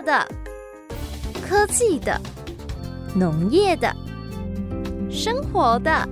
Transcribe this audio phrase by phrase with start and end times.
[0.00, 0.26] 的、
[1.46, 2.20] 科技的、
[3.14, 3.94] 农业的、
[5.10, 6.08] 生活的。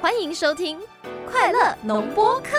[0.00, 0.78] 欢迎收听
[1.30, 2.56] 《快乐农播客》。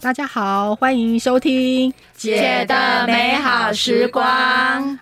[0.00, 1.92] 大家好，欢迎收听。
[2.22, 4.22] 姐的美好时光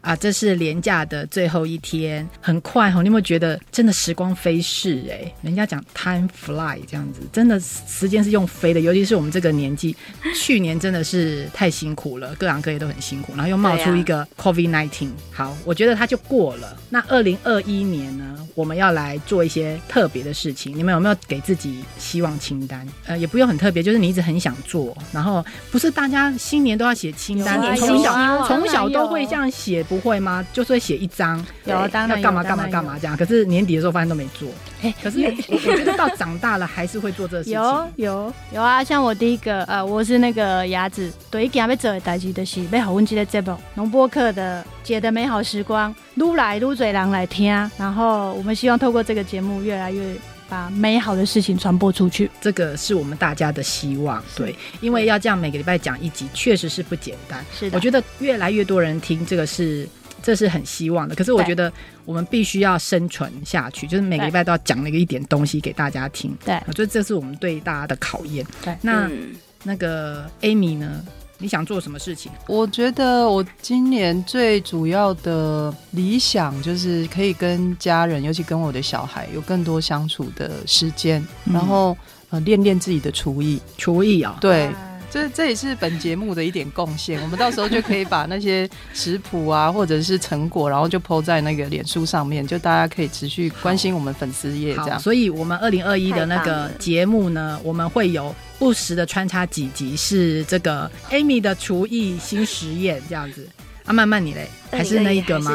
[0.01, 3.03] 啊，这是廉价的最后一天，很快哦。
[3.03, 5.05] 你有没有觉得真的时光飞逝？
[5.11, 8.81] 哎，人家讲 time fly 这样子，真的时间是用飞的。
[8.81, 9.95] 尤其是我们这个年纪，
[10.35, 15.11] 去年真的是太辛苦了，各行各业都很辛苦，然后又冒出一个 COVID nineteen。
[15.31, 16.75] 好，我觉得它就过了。
[16.89, 20.75] 那二零二一年呢，我们要来做一些特别的事情。
[20.75, 22.89] 你们有没有给自己希望清单？
[23.05, 27.10] 呃，也不用很特别，就是你一直很想做，然后不是大家新年都要写。
[27.13, 30.45] 清单从小从小都会这样写，不会吗？
[30.53, 33.17] 就是会写一张，有当然要干嘛干嘛干嘛这样。
[33.17, 34.49] 可是年底的时候发现都没做。
[34.83, 37.59] 哎，可是我觉得到长大了还是会做这个事情。
[37.59, 47.53] 有有有啊，像我第一个呃，我是那个牙子，对，一件要做的代志就是要好温馨的节目，农播客的姐的美好时光，撸来撸嘴狼来听。
[47.77, 50.15] 然后我们希望透过这个节目越来越。
[50.51, 54.23] 把美好的事情传播出去，这个是我们大家的希望。
[54.35, 57.43] 对，因为要这样每个礼拜讲一集，确实是不简单。
[57.57, 59.89] 是的，我觉得越来越多人听这个是，
[60.23, 61.15] 这是很希望的。
[61.15, 61.73] 可是我觉得
[62.05, 66.37] 我们必须要生存下去，就是每个礼拜都要讲那个一点东西给大家听。
[66.45, 68.45] 对，我觉得这是我们对大家的考验。
[68.63, 71.05] 对，那、嗯、那个 Amy 呢？
[71.41, 72.31] 你想做什么事情？
[72.47, 81.97] 我觉得我今年最主要的理想就是可以跟家人，尤其跟我的小孩有更多相处的时间，嗯、然后
[82.29, 83.59] 呃练练自己的厨艺。
[83.79, 84.71] 厨艺啊，对。
[85.11, 95.01] 这这也是本节目的一点贡献，我们到时候就可以把那些食谱啊，或者是成果，然后就 po 在那个脸书上面，就大家可以持续关心我们粉丝页这样。
[95.01, 103.49] 所以，我们二零二一的那个节目呢，我们会有不时的穿插几集是这个 Amy 的厨艺新实验这样子。
[103.87, 105.51] 啊，慢慢你嘞，还是那一个吗？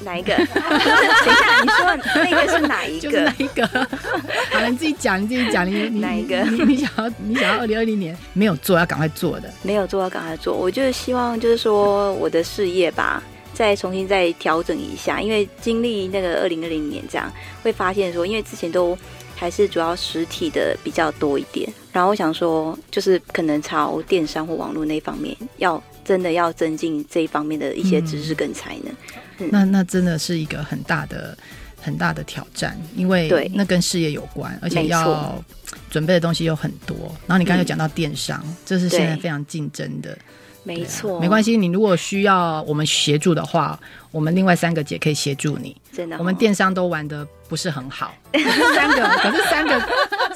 [0.00, 0.34] 哪一个？
[0.36, 3.00] 等一下，你说那个是哪一个？
[3.00, 3.66] 就是哪一个？
[4.52, 6.42] 好了，你自己讲，你自己讲，你你哪一个？
[6.44, 9.50] 你你想要你想要二零二零年没有做，要赶快做的。
[9.62, 10.54] 没有做，要赶快做。
[10.56, 13.22] 我就是希望，就是说我的事业吧，
[13.52, 18.96] 再重新再调整一下，因为经历那个二零二零年这样，会发现说，因为之前都
[19.36, 28.92] 还是主要实体的比较多一点，然后我想说，就是可能朝电商或网络那方面，要真的要增进这一方面的一些知识跟才能。
[28.92, 31.36] 嗯嗯、那那真的是一个很大的
[31.80, 35.42] 很大的挑战，因为那跟事业有关，而且要
[35.90, 36.96] 准备的东西有很多。
[37.26, 40.16] 然后你刚才讲到电商，嗯，这是现在非常竞争的，
[40.62, 41.20] 没错。
[41.20, 43.78] 没关系，你如果需要我们协助的话，
[44.10, 45.76] 我们另外三个姐可以协助你。
[45.92, 48.14] 真的，哦，我们电商都玩的不是很好，
[48.74, 49.88] 三个可是三个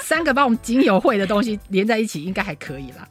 [0.03, 3.09] 三个把我们仅有会的东西连在一起，应该还可以啦。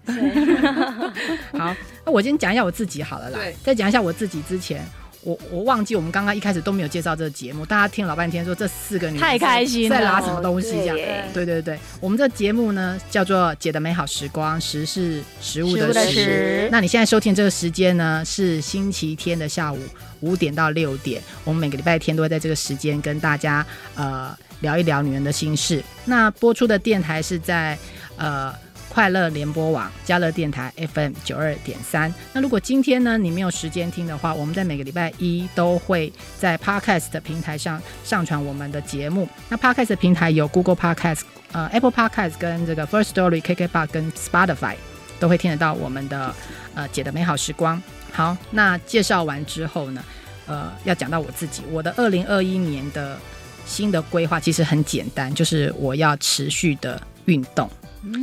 [1.58, 1.76] 好，
[2.06, 4.86] 那我先讲一下我自己好了啦，再讲一下我自己之前。
[5.28, 10.98] 我我忘记我们刚刚一开始都没有介绍这个节目，大家听了老半天说这四个女太开心了，在拉什么东西这样？
[11.34, 16.70] 对对对，我们这节目呢叫做“姐的美好时光”，食是食物的食。
[16.72, 19.78] 那你现在收听这个时间呢是星期天的下午
[20.22, 23.66] 五点到六点，我们每个礼拜天都会在这个时间跟大家
[23.96, 25.84] 呃聊一聊女人的心事。
[26.06, 27.78] 那播出的电台是在
[28.16, 28.56] 呃。
[28.98, 32.12] 快乐联播网、嘉乐电台 FM 九二点三。
[32.34, 39.30] 那如果今天呢，你没有时间听的话，我们在每个礼拜一都会在 Podcast 的平台上上传我们的节目。
[39.50, 41.22] 那 Podcast 平台有 Google Podcast、
[41.52, 44.74] 呃 Apple Podcast 跟这个 First Story、KKBOX 跟 Spotify
[45.20, 46.34] 都会听得到我们的
[46.74, 47.80] 呃姐的美好时光。
[48.12, 50.04] 好，那介绍完之后呢，
[50.48, 53.16] 呃，要讲到我自己，我的二零二一年的
[53.64, 57.70] 新的规划其实很简单，就是我要持续的运动。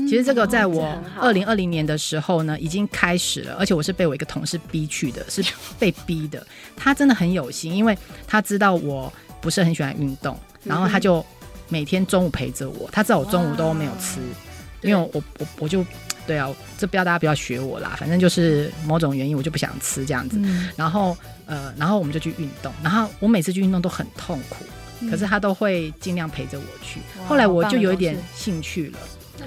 [0.09, 5.45] 其实这个在我二零二零年的时候呢，已经开始了，而且我是被我一个同事逼去的，是
[5.79, 6.47] 被逼的。
[6.77, 7.97] 他真的很有心，因为
[8.27, 11.25] 他知道我不是很喜欢运动，然后他就
[11.69, 12.89] 每天中午陪着我。
[12.93, 14.21] 他知道我中午都没有吃，
[14.83, 15.85] 因为我我我就
[16.27, 16.49] 对啊，
[16.79, 20.41] 这不要大家不要学我啦，反正就是某种原因我就不想吃这样子。
[20.77, 21.17] 然后
[21.47, 24.65] 呃，然后我们就去运动，然后我每次去运动都很痛苦，
[25.11, 27.01] 可是他都会尽量陪着我去。
[27.27, 28.99] 后来我就有一点兴趣了。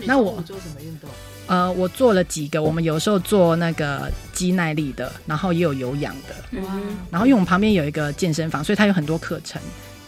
[0.05, 1.09] 那我做什么运动？
[1.47, 2.61] 呃，我做了几个。
[2.61, 6.61] 我们有时候做那个肌耐力的，然后也有有氧的。
[6.61, 6.79] 哇！
[7.09, 9.61] 然后因为我们旁边有一个健身房，所以它有很多课程。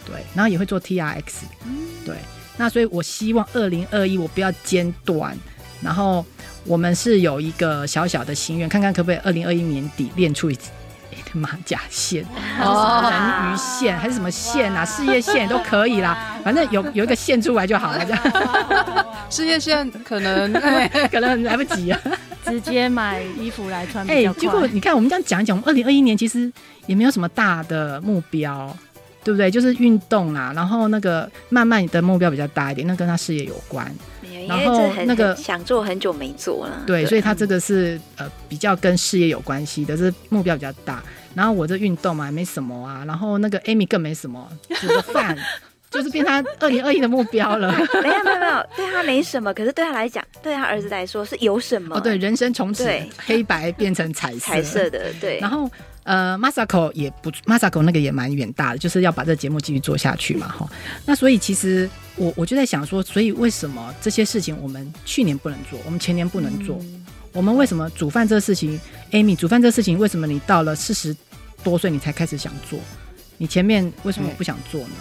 [0.04, 1.22] 对，然后也会做 TRX。
[1.64, 1.88] 嗯。
[2.04, 2.16] 对。
[2.58, 5.36] 那所以我希望二零二一我不要间断。
[5.80, 6.22] 然后
[6.66, 10.50] 我们是有一个小小的心愿，看看可不可以二零二一年底练出
[11.32, 12.24] 马甲线、
[12.60, 14.84] 哦、人鱼线还是什么线啊？
[14.84, 18.04] 事业线都可以啦，反正有有一个线出来就好了。
[18.04, 20.52] 这样， 事业线可能
[21.10, 22.00] 可能来不及啊，
[22.44, 24.06] 直接买衣服来穿。
[24.08, 26.50] 哎，结果你看，我们这样讲一讲，我们二零二一年其实
[26.86, 28.76] 也没有什么大的目标，
[29.22, 29.50] 对不对？
[29.50, 33.90] 就是运动啊，然后那个慢慢的目标比较大一点，那跟他事业有关。
[34.48, 41.00] 然后那个想做很久没做了，对，所以他这个是呃比较跟事业有关系的，是目标比较大。
[41.34, 44.48] 然后我这运动嘛也没什么啊，然后那个 Amy 更没什么，
[44.80, 45.36] 煮个饭
[45.90, 47.72] 就是变他二零二一的目标了。
[48.02, 51.96] 没有没有没有，对他没什么，可是对他来讲，对他儿子来说是有什么？
[51.96, 55.38] 哦，对，人生从此黑白变成彩色彩色的，对。
[55.40, 55.70] 然后
[56.04, 60.68] 呃，Masako 也不，Masako 那个也蛮远大的，就是要把这个节目继续做下去嘛，哈。
[61.04, 61.88] 那所以其实。
[62.16, 66.76] 我我就在想说，所以为什么这些事情我们去年不能做，我们前年不能做？
[66.82, 66.99] 嗯、
[67.32, 68.78] 我们为什么煮饭这个事情
[69.12, 71.16] ，Amy 煮饭这个事情，为什么你到了四十
[71.62, 72.78] 多岁你才开始想做？
[73.36, 74.94] 你前面为什么不想做呢？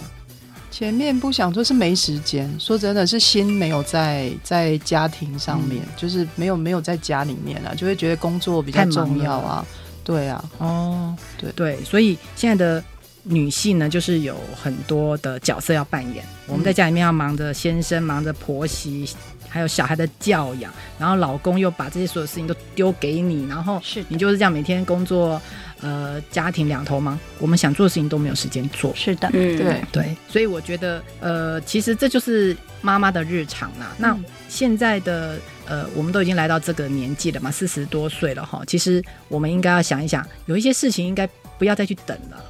[0.71, 9.65] 前面不想做是没时间，说真的是心没有在在家庭上面，嗯、就是没有没有在家里面啊，就会觉得工作比较重要啊。
[10.03, 12.83] 对啊，哦，对对，所以现在的。
[13.23, 16.23] 女性呢，就是有很多的角色要扮演。
[16.47, 19.07] 我们在家里面要忙着先生，忙着婆媳，
[19.49, 25.41] 还有小孩的教养，然后老公又把这些所有事情都丢给你，然后是你就是这样每天工作，
[25.81, 28.93] 呃，家庭两头忙，我们想做的事情都没有时间做。
[28.95, 33.91] 是的，嗯，对对，所以我觉得，呃，其实这就是妈妈的日常啦。
[33.97, 34.17] 那
[34.47, 38.61] 现在的呃，我们都已经来到这个年纪了嘛，四十多岁了哈。
[38.67, 42.43] 其实我们应该要想一想，有一些事情应该不要再去等了。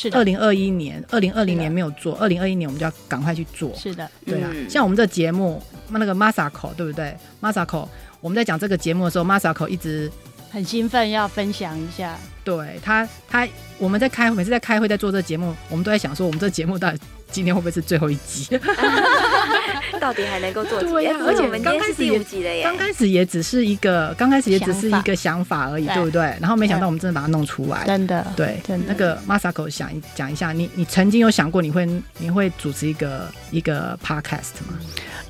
[0.00, 3.74] 是二零二一年，二零二零年没有做，二零二一年我们就要赶快去做。
[3.74, 7.88] 是的，对啊，嗯、像我们这节目，那个 Masako 对不对？Masako，
[8.20, 10.08] 我们在讲这个节目的时候，Masako 一直
[10.52, 12.16] 很兴奋要分享一下。
[12.44, 16.98] 对他，他我们在开，每次在开会，在做这个节目，我们都在想说，我们这个节目到底
[17.30, 18.58] 今天会不会是最后一集？
[20.00, 20.92] 到底还能够做几集？
[20.92, 22.18] 对呀，而且我们刚开始也
[22.62, 26.22] 刚开始也只是一个，刚开始也只是一个想法而已，对不对？
[26.40, 31.86] 然后没想到我们真的把它弄出来，真的，对，那个 Masako 想讲一下，你你曾经有想过你会
[32.18, 34.78] 你会主持一个一个 podcast 吗？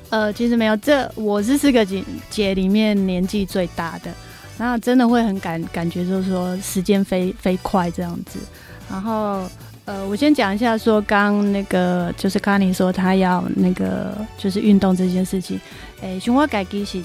[0.09, 4.11] 呃，其实没有，这我是四个姐姐里面年纪最大的，
[4.57, 8.39] 然后真的会很感感觉就是说时间飞飞快这样子，
[8.89, 9.49] 然后。
[9.89, 15.59] 呃，我先讲一下，说刚那个就是卡尼说他要那个就是运动这件事情。
[16.01, 17.03] 诶、欸，像我家己是一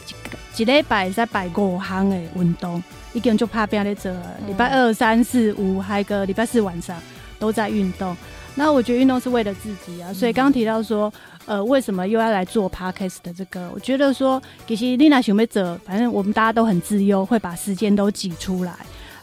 [0.67, 2.83] 礼拜在摆五项的运动，
[3.15, 4.13] 已经就怕变咧做。
[4.47, 6.95] 礼拜二、三、四、五，还有个礼拜四晚上
[7.39, 8.15] 都在运动。
[8.55, 11.11] 那我觉得运动是为了自己啊，所以刚提到说，
[11.47, 13.67] 呃，为什么又要来做 podcast 的这个？
[13.75, 18.75] 我觉得说，其实丽娜想要做，反正我们大家都很自由，会把时间都挤出来。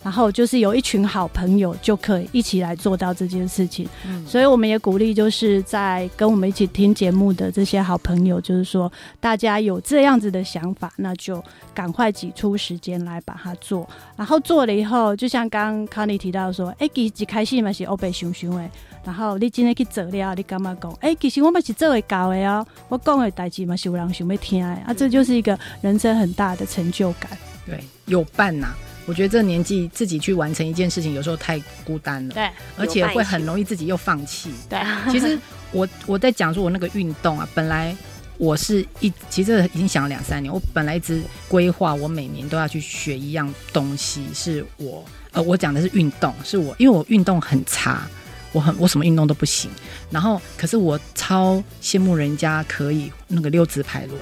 [0.03, 11.43] 然后就是有一群好朋友就可以一起来做到这件事情，嗯，所以我们也鼓励，就是在跟我们一起听节目的这些好朋友，就是说大家有这样子的想法，那就
[11.73, 13.87] 赶快挤出时间来把它做。
[14.15, 18.69] 然后做了以后，就像刚刚康妮提到说，哎，其实一开始嘛是欧北熊熊诶，
[19.03, 20.91] 然后你今天去做了，你干嘛讲？
[20.99, 27.37] 哎，其实我们是做会到的哦，我讲的代志嘛是有人想要听的啊，这就是一个人生很大的成就感。
[27.67, 28.73] 对，有伴呐。
[29.11, 32.33] 我觉得这个年纪自己去完成一件事情，有时候太孤单了。
[32.33, 34.53] 对，而且会很容易自己又放弃。
[34.69, 34.79] 对，
[35.11, 35.37] 其实
[35.73, 37.93] 我我在讲说，我那个运动啊，本来
[38.37, 40.49] 我是一，其实已经想了两三年。
[40.49, 44.23] 我本来一直规划，我每年都要去学一样东西。
[44.33, 45.03] 是我
[45.33, 48.07] 呃，我讲的是运动，是我因为我运动很差，
[48.53, 49.69] 我很我什么运动都不行。
[50.09, 54.17] 然后，可是我超羡慕人家可以那个溜直排轮、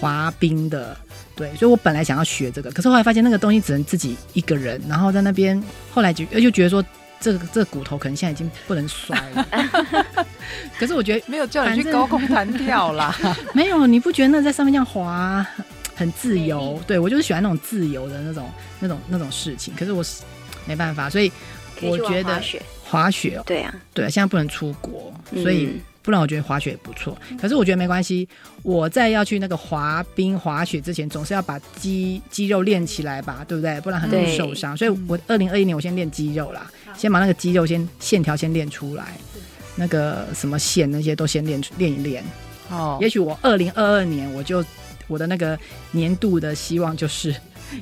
[0.00, 0.96] 滑冰的。
[1.36, 5.62] 对，所以我本来想要学这个，可是后来发现那个东西只能自己一个人，然后在那边，
[5.92, 6.82] 后来就又觉得说，
[7.20, 9.46] 这个这个骨头可能现在已经不能摔了。
[10.78, 13.14] 可是我觉得没有叫你去高空弹跳啦，
[13.52, 15.46] 没有，你不觉得那在上面这样滑
[15.94, 16.82] 很自由？
[16.86, 18.50] 对，我就是喜欢那种自由的那种
[18.80, 19.74] 那种那种事情。
[19.76, 20.22] 可是我是
[20.64, 21.30] 没办法，所以
[21.82, 25.12] 我觉得滑雪，滑雪，对啊，对啊，现在不能出国，
[25.42, 25.78] 所以。
[26.06, 28.28] 嗯不然我觉得滑雪也不错，可是我觉得没关系。
[28.62, 33.80] 我在要去那个滑冰滑雪之前，总是要把肌肌肉练起来吧，对不对？
[33.80, 34.76] 不然很容易受伤。
[34.76, 39.18] 所以我二零二一年我先练肌肉啦，先把那个肌肉先线条先练出来，
[39.74, 42.22] 那个什么线那些都先练练一练。
[42.70, 44.64] 哦，也许我二零二二年我就
[45.08, 45.58] 我的那个
[45.90, 47.34] 年度的希望就是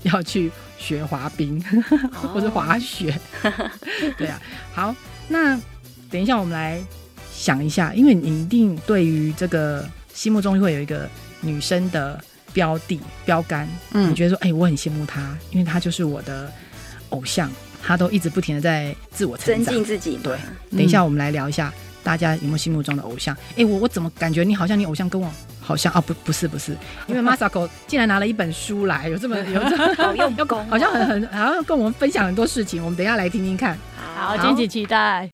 [0.04, 1.62] 要去学滑冰
[2.32, 3.14] 或者滑雪。
[4.16, 4.40] 对啊，
[4.72, 4.96] 好，
[5.28, 5.60] 那
[6.10, 6.82] 等一下我们来。
[7.44, 11.06] 想一下，因为你一定对于这个心目中会有一个
[11.42, 12.18] 女生的
[12.54, 16.50] 标的标杆，嗯，你觉得说，哎、欸，我很羡慕她，因为她就是我的
[17.10, 17.50] 偶像，
[17.82, 20.18] 她都一直不停的在自我增进自己。
[20.22, 20.38] 对，
[20.70, 21.70] 等一下我们来聊一下，
[22.02, 23.36] 大家有没有心目中的偶像？
[23.50, 26.00] 哎、欸，我我怎么感觉你好像你偶像跟我好像啊？
[26.00, 26.74] 不不是不是，
[27.08, 32.82] 因为 Masako 竟然拿了一本书来，有这么 有这么好用功， 好像很很好像跟我们分享很多事情。
[32.82, 33.76] 我们等一下来听听看，
[34.16, 35.33] 好，敬请期待。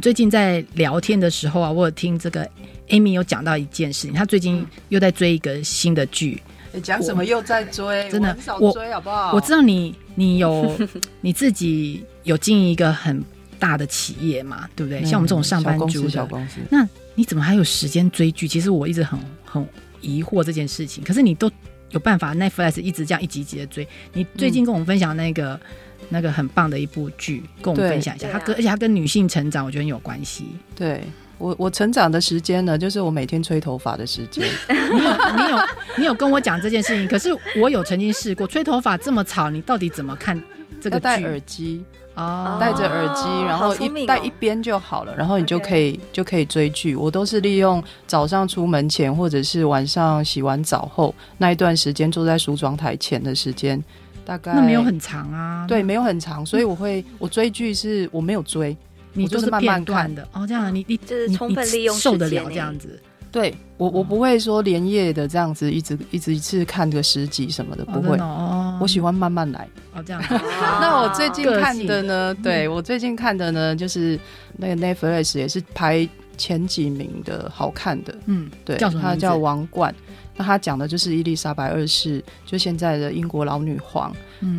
[0.00, 2.48] 最近在聊天的时候啊，我有听这个
[2.88, 6.42] Amy 有讲到一件事情，她最近又在追一个新的剧。
[6.72, 8.08] 你讲、欸、什么又在追？
[8.10, 9.32] 真的，我追好不好？
[9.32, 10.78] 我知道你，你有
[11.20, 13.22] 你自己有经营一个很
[13.58, 15.00] 大的企业嘛，对不对？
[15.00, 18.46] 嗯、像我们这种上班族的，小公司，那你怎么还有时间追剧？
[18.46, 19.66] 其实我一直很很
[20.00, 21.02] 疑惑这件事情。
[21.02, 21.50] 可是你都
[21.90, 23.86] 有办法，Netflix 一直这样一集一集的追。
[24.12, 25.54] 你最近跟我们分享那个。
[25.54, 25.60] 嗯
[26.12, 28.26] 那个很棒的一部剧，跟我们分享一下。
[28.32, 30.46] 它跟、啊、而且它跟女性成长，我觉得很有关系。
[30.74, 31.04] 对
[31.38, 34.44] 我，我成长的时间呢，就是我每天吹头发的时间。
[34.68, 35.58] 你有，你有，
[35.98, 37.06] 你有跟我讲这件事情。
[37.06, 37.28] 可是
[37.60, 40.42] 我有曾经试过吹头发这么吵，你到底怎么看
[40.80, 40.98] 这个？
[40.98, 46.00] 戴耳机哦，戴着耳机，然后一戴、哦、一边就好了，然后你就可以 Okay.
[46.12, 46.94] 就可以追剧。
[46.94, 53.82] 我都是利用早上出门前，或者是晚上洗完澡后那一段时间，坐在梳妆台前的时间。
[54.24, 58.76] 大概那没有很长啊，对，没有很长，所以我会我追剧是我没有追，
[59.12, 60.46] 你就是慢慢看的哦。
[60.46, 63.00] 这样你你就是充分利用受得了这样子？
[63.32, 68.16] 对我我不会说连夜的这样子一直一直一次看个十集什么的，不会。
[68.18, 70.02] 哦我喜欢慢慢来哦。
[70.02, 70.22] 这样，
[70.80, 72.34] 那我最近看的呢？
[72.42, 74.18] 对我最近看的呢，就是
[74.56, 76.08] 那个 Netflix 也是排
[76.38, 78.14] 前几名的好看的。
[78.26, 78.76] 嗯，对？
[78.78, 79.92] 它叫《王冠》。
[80.36, 84.10] 那他讲的就是伊丽莎白二世，就现在的英国老女皇，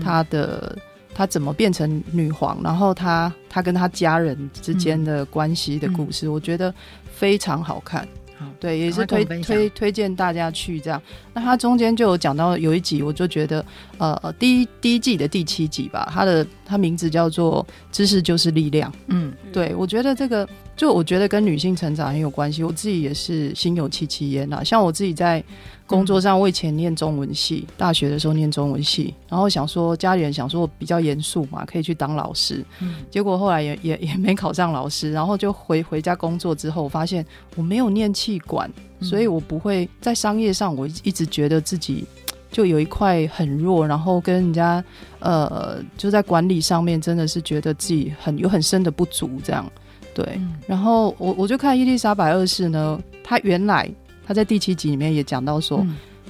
[0.03, 0.77] 她、嗯、的
[1.15, 6.71] 她怎么变成女皇，然后她她跟她家人之间的关系的故事，嗯、我觉得
[7.15, 8.07] 非常好看。
[8.41, 10.99] 好对，也是推推推荐大家去这样。
[11.33, 13.63] 那他中间就有讲到有一集，我就觉得
[13.99, 18.91] 呃，第一第一季的第七集吧，它的它名字叫做“知识就是力量”。
[19.07, 22.63] 嗯，对，我觉得这个就我觉得跟女性成长很有关系。
[22.63, 24.63] 我自己也是心有戚戚焉呐。
[24.63, 25.43] 像我自己在。
[25.87, 37.25] 工作上，我以前念中文系，大学的时候念中文系，然后想说家里人想说我比较严肃嘛，可以去当老师，嗯、结果后来也也也没考上老师，然后就回回家工作之后，我发现
[37.57, 42.05] 我没有念气管，嗯、所以我不会在商业上，我一直觉得自己
[42.49, 44.81] 就有一块很弱，然后跟人家
[45.19, 49.69] 呃就在管理上面真的是觉得自己很有很深的不足，这样
[50.13, 53.89] 对，嗯、然后我我就看伊丽莎白二世呢，她原来。
[54.23, 55.85] 她在第七集里面也讲到说，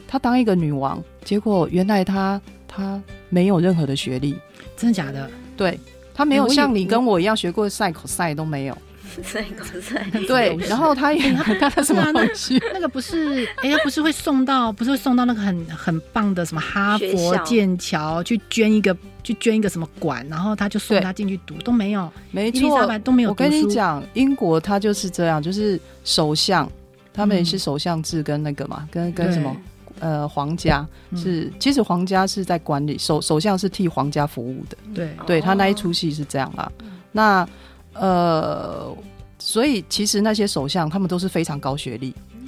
[0.08, 4.34] 她当一个女王，结果原来她她没有任何的学历，
[4.76, 5.30] 真的假的？
[5.56, 5.80] 对，
[6.12, 8.78] 她没有像你跟我一样学过赛口赛都没有，
[10.28, 12.62] 对，然后他也 他他什么东西？
[12.74, 23.30] 那个不是，哎，他不是会送到，不是会送到那个很很棒的什么哈佛、剑桥去捐一个去捐一个什么馆，然后他就送他进去读都没有，没错，都没有。
[23.30, 26.70] 我跟你讲，英国他就是这样，就是首相。
[27.14, 29.54] 他们也是首相制跟那个嘛，嗯、跟跟什么
[30.00, 34.78] 呃皇家是，嗯、其实皇家是在管理，首首相是替皇家服务的。
[34.96, 36.72] 对，对他那一出戏是这样啦。
[36.80, 37.46] 哦、那
[37.94, 38.96] 呃，
[39.40, 42.14] 所以其实那些首相他们都是非常高学历。
[42.34, 42.48] 嗯、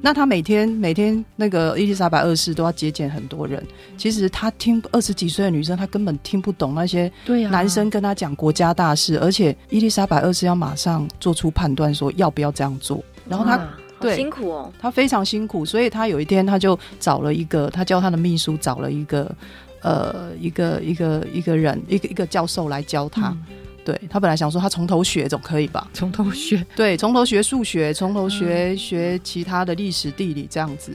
[0.00, 3.62] 那他每天每天那个伊丽莎白二世都要接见很多人，
[3.96, 7.10] 其实他听二十几岁的女生，他根本听不懂那些
[7.50, 13.56] 男生跟他讲国家大事，啊、而且伊丽莎白二世要马上做出判断，说要不要这样做，然后他。
[13.56, 19.34] 嗯对，辛苦哦，他非常辛苦，所以他有一天他就找了一个，他叫他的秘书找了一个，
[19.80, 23.30] 呃，一个一个一个人，一个一个教授来教他。
[23.30, 23.42] 嗯、
[23.86, 25.88] 对，他本来想说他从头学总可以吧？
[25.94, 30.92] 从头学，对，从头学数学，从头学、学其他的历史、地理这样子。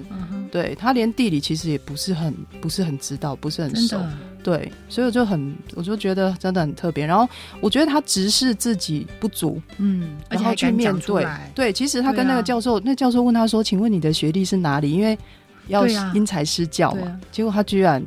[0.52, 3.98] 对，他连地理其实也不是很不是很知道，不是很熟。
[4.44, 7.06] 对，所以我就很，我就觉得真的很特别。
[7.06, 7.26] 然后
[7.62, 11.26] 我觉得他直视自己不足，嗯，然后去面对。
[11.56, 15.18] 对，其实他跟那个教授，那教授问他说：“请问你的学历是哪里？”因为
[15.68, 17.22] 要因材施教嘛。
[17.32, 18.06] 结果他居然，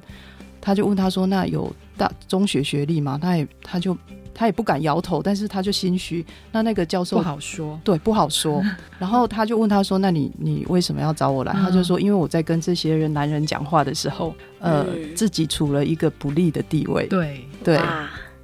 [0.60, 3.96] 他就问他说：“那有大中学学历吗？”他也他就。
[4.34, 6.24] 他也不敢摇头，但是他就心虚。
[6.50, 8.62] 那那个教授不好说，对，不好说。
[8.98, 17.78] 然后他就问他说：“那你你为什么要找我来？”嗯、他就说：“因为我在跟这些人男人讲话的时候，呃，嗯、自己处了一个不利的地位。”对对。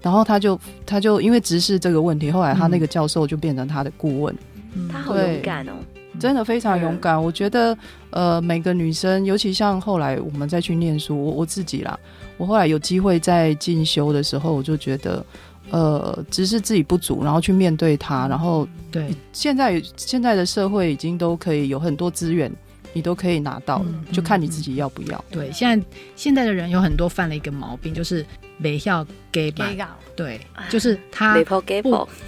[0.01, 4.35] 然后他就他就因为直视这个问题，后来他那个教授就变成他的顾问。
[4.75, 5.73] 嗯、他好勇敢哦。
[6.19, 7.15] 真的非常勇敢。
[7.15, 7.77] 嗯、我觉得，
[8.11, 11.99] 呃，每个女生，尤其像后来我们再去念书，我我自己啦，
[12.37, 15.25] 我后来有机会在进修的时候，我就觉得，
[15.71, 22.51] 呃，只是自己不足，然后去面对它，然后对，现在现在的社会已经都可以有很多资源，
[22.93, 25.25] 你都可以拿到，嗯、就看你自己要不要。
[25.31, 25.87] 对，现在
[26.17, 28.25] 现在的人有很多犯了一个毛病，就是
[28.57, 29.97] 没要给吧。
[30.17, 31.63] 对，就是他不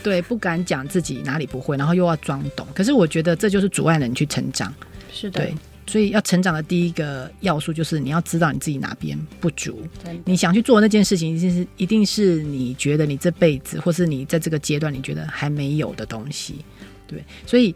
[0.02, 2.66] 对，不敢讲自己哪里不会，然后又要装懂。
[2.74, 4.72] 可是我觉得这就是阻碍了你去成长。
[5.12, 5.54] 是的，对，
[5.86, 9.82] 所以要成长的第一个要素就是你要知道你自己哪边不足。
[10.24, 16.56] 你想去做那件事情，一定是一定是你觉得你这辈子，或是你在这个阶段你觉得还没有的东西。
[17.06, 17.74] 对，所以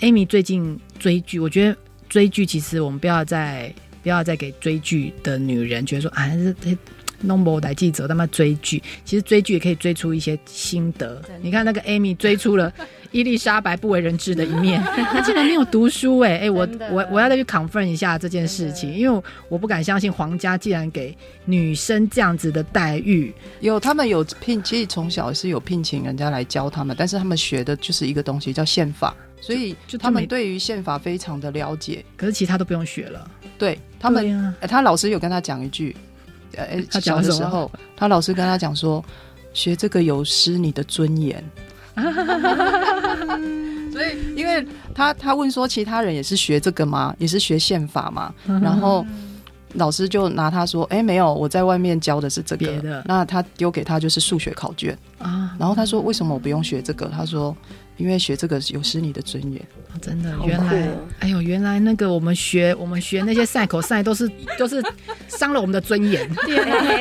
[0.00, 1.76] Amy 最近追剧，我觉得
[2.08, 3.72] 追剧其实我们不要再
[4.02, 6.76] 不要再给追剧的女人觉得说啊这。
[7.22, 11.20] 弄不来记者，他妈追剧，其实追剧也可以追出一些心得。
[11.40, 12.72] 你看那个 Amy 追出了
[13.10, 14.80] 伊丽莎白不为人知的一面，
[15.12, 23.32] 她竟然没有读书哎、欸、哎、欸，我我我要再去 confirm 一下这件事情，因为我不敢相信皇家竟然给女生这样子的待遇。
[23.60, 32.04] 有他们有聘，其实从小是有聘请人家来教他们，但是他们学的就是一个东西叫宪法，所以就他们对于宪法非常的了解。
[32.16, 33.30] 可是其他都不用学了。
[33.58, 35.96] 对他们，啊欸、他老师有跟他讲一句。
[36.56, 39.04] 呃，他小的时候，他老师跟他讲说，
[39.52, 41.44] 学这个有失你的尊严。
[43.92, 47.14] 所以，因为他他问说，其他人也是学这个吗？
[47.18, 48.34] 也是学宪法吗？
[48.46, 49.06] 然后
[49.74, 53.02] 老师就拿他说，哎、欸，没有，我在外面教的是这个。
[53.06, 55.54] 那他丢给他就是数学考卷啊。
[55.58, 57.08] 然后他说，为什么我不用学这个？
[57.08, 57.56] 他说。
[57.96, 59.60] 因为学这个有失你的尊严，
[60.00, 60.34] 真的。
[60.44, 60.88] 原来，
[61.20, 64.82] 哎呦，原来那个我们学我们学那些赛口赛都是 都是
[65.28, 66.28] 伤了我们的尊严，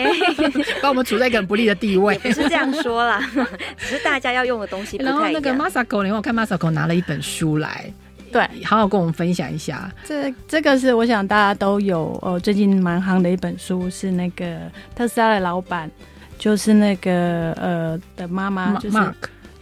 [0.81, 2.17] 把我们处在一个很不利的地位。
[2.19, 3.19] 不是这样说啦，
[3.77, 5.21] 只是大家要用的东西不太一样。
[5.21, 7.91] 然后那个 Masako，你看我看 Masako 拿了一本书来，
[8.31, 9.91] 对，好好跟我们分享一下。
[10.05, 15.91] 这这个是我想大家都有哦，最近蛮夯的一本书，是那个特斯拉的老板，
[16.39, 18.97] 就是那个呃的妈妈，就是。
[18.97, 19.13] Mark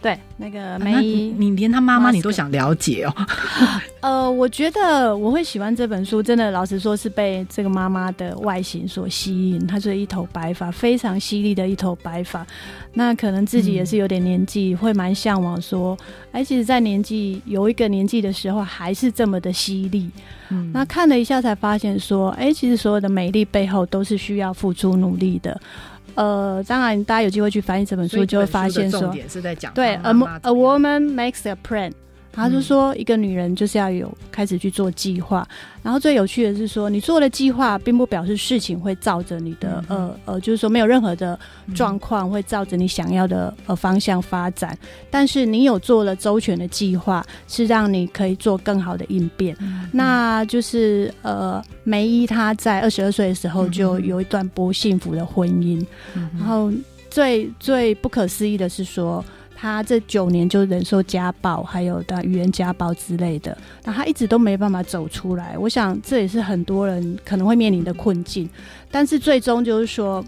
[0.04, 3.14] 对，那个梅姨，你连他妈妈你都想了解哦。
[4.02, 9.66] 呃，我觉得我会喜欢这本书，真的老实说是被这个妈妈的外形所吸引。
[9.66, 12.46] 她是一头白发，非常犀利的一头白发。
[12.92, 15.96] 那可能自己也是有点年纪，嗯、会蛮向往说，
[16.32, 20.10] 哎，其实，在年纪有一个年纪的时候，还是这么的犀利。
[20.50, 25.58] 嗯，那看了一下才发现说，哎，其实所有的美丽背后都是需要付出努力的。
[26.14, 29.12] 呃，当然，大家有机会去翻译这本书，就会发现说，
[29.74, 31.92] 对，a a woman makes a plan。
[32.34, 35.46] 他就说，一个女人就是要有开始去做计划。
[35.48, 41.38] 嗯、然后最有趣的是说，你做了计划，并不表示事情会照着你的、嗯、呃呃，就是说没有任何的
[41.74, 44.76] 状况会照着你想要的呃方向发展。
[45.10, 49.56] 但是你有做了周全的计划，是让你可以做更好的应变。
[49.60, 55.80] 嗯、那就是呃，梅姨她在二十二岁的时候就有一段不幸福的婚姻。
[56.14, 56.72] 嗯、然后
[57.08, 59.24] 最最不可思议的是说。
[59.64, 65.56] 他这九年就忍受家暴，还有的语言家暴之类的，那他一直都没办法走出来。
[65.56, 68.46] 我想这也是很多人可能会面临的困境，
[68.90, 70.22] 但是最终就是说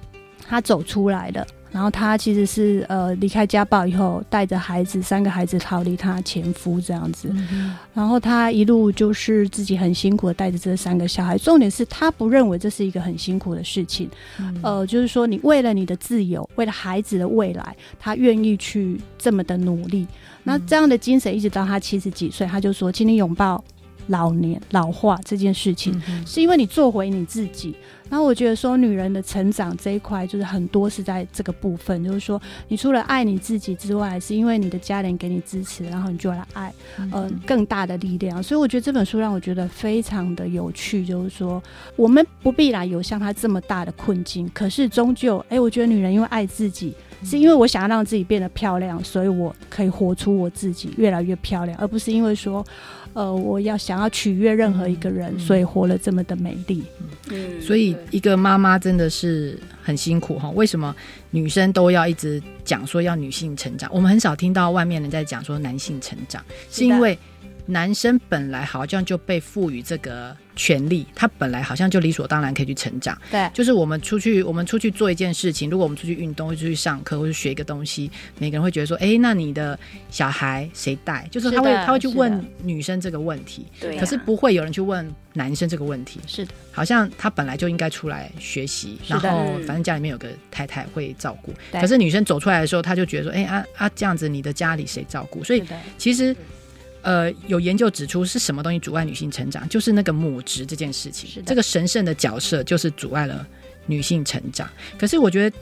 [0.48, 1.46] 他走出来了。
[1.70, 7.28] 然后他其实是呃离开家暴以后，带着孩子三个孩子逃离他前夫这样子。
[7.52, 11.36] 嗯、然后他一路就是自己很辛苦的带着这三个小孩。
[11.36, 14.08] 重点是他不认为这是一个很辛苦的事情。
[14.38, 20.06] 嗯、呃，就是说你为了你的自由，为了孩子的未来，他愿意去这么的努力。
[20.44, 23.62] 那这样的精神一直到他七十几岁，他就说：“请你拥抱
[24.08, 27.74] 老年老化这件事情，嗯、是因为你做回你自己。”
[28.08, 38.40] 然后我觉得说，女人的成长这一块，就是很多是在这个部分，就是说，你除了爱你自己之外，是因为你的家人给你支持，然后你就来爱，嗯、呃，更大的力量。
[38.40, 41.60] 所以我觉得这本书让我觉得非常的有趣，就是说，
[41.96, 52.64] 我们不必然有像她这么大的困境，可是终究，哎，我觉得女人因为爱自己，是因为我想要让自己变得漂亮，所以我可以活出我自己，越来越漂亮，而不是因为说。
[53.12, 56.84] 呃，我要想要取悦任何一个人，嗯、所以活了这么的美丽。
[57.30, 60.50] 嗯，所以一个妈妈真的是很辛苦哈。
[60.50, 60.94] 为什么
[61.30, 63.90] 女生都要一直讲说要女性成长？
[63.90, 67.18] 我们很少听到外面人在讲说男性成长，是因为
[67.64, 70.36] 男生本来好像就被赋予这个。
[70.56, 73.16] 权利，他本来好像就理所当然可以去成长。
[73.30, 79.78] 对，就是我们出去，我们出去做一件事情，如果我们出去运动，或者出去上课，或者学一个东西，每个人会觉得说：“哎、欸，那你的
[80.10, 83.66] 小孩谁带？”就是他会，他会去问女生这个问题。
[83.78, 86.20] 对，可是不会有人去问男生这个问题。
[86.26, 89.28] 是的，好像他本来就应该出来学习，然后
[89.66, 91.52] 反正家里面有个太太会照顾。
[91.70, 95.62] 对可是女生走出来的时候，他就觉得说：“哎、欸、啊啊，这样子你的家里谁照顾？”所以
[95.98, 96.34] 其实。
[97.06, 101.40] 呃，有研究指出是什么东西阻碍女性成长，就是那个母职这件事情。
[101.46, 103.46] 这个神圣的角色就是阻碍了
[103.86, 104.68] 女性成长。
[104.98, 105.56] 可是我觉得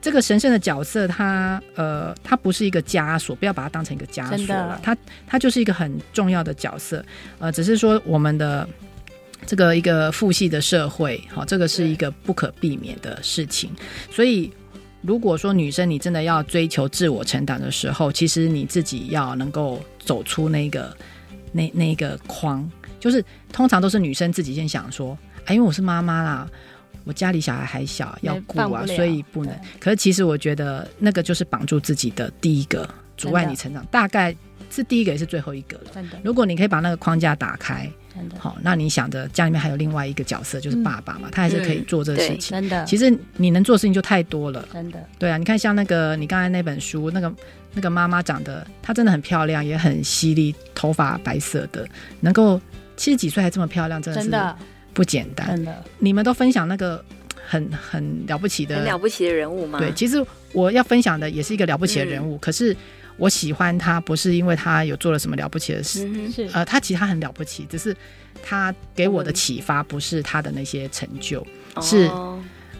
[0.00, 4.78] 这个神圣的角色它，它呃，它不是一个枷锁，不要把它当成一个枷锁了。
[4.84, 7.04] 它它就是一个很重要的角色。
[7.40, 8.68] 呃，只是说我们的
[9.46, 13.68] 这个一个父系的社会，好，这个是一个不可避免的事情。
[14.12, 14.52] 所以。
[15.06, 20.96] 如果说女生你真的要追求自我成长的时候，其实你自己要能够走出那个
[21.52, 22.66] 那那个框，
[22.98, 26.48] 就是通常都是女生自己先想说，哎，因为我是妈妈啦，
[27.04, 29.54] 我家里小孩还小要顾啊，所以不能。
[29.78, 34.34] 可是其实我觉得那个就是绑住自己的第一个阻碍你成长，大概
[34.70, 35.84] 是第一个也是最后一个了。
[36.22, 37.90] 如果你可以把那个框架打开。
[38.38, 42.50] 好，那你想着家里面还有另外一个角色，就是爸爸嘛，嗯、他还是可以做这个事情。
[42.50, 44.66] 真的，其实你能做的事情就太多了。
[44.72, 47.32] 真的，对啊，你看像那个你刚才那本书，那个
[47.72, 51.86] 那个妈妈长得她真的很漂亮，也很犀利，头发白色的，
[52.20, 52.60] 能够
[52.96, 55.48] 七十几岁还这么漂亮，真的是不简单。
[55.48, 57.04] 真的，你们都分享那个
[57.46, 59.78] 很很了不起的、很了不起的人物吗？
[59.78, 62.76] 对，其实我要分享的也是一个了不起的人物，嗯、可是。
[63.16, 67.96] 我喜欢他，不是因为他有做了什么了不起的事，嗯、呃，他其实他很了不起，只是
[68.42, 72.10] 他给我的启发不是他的那些成就，嗯、是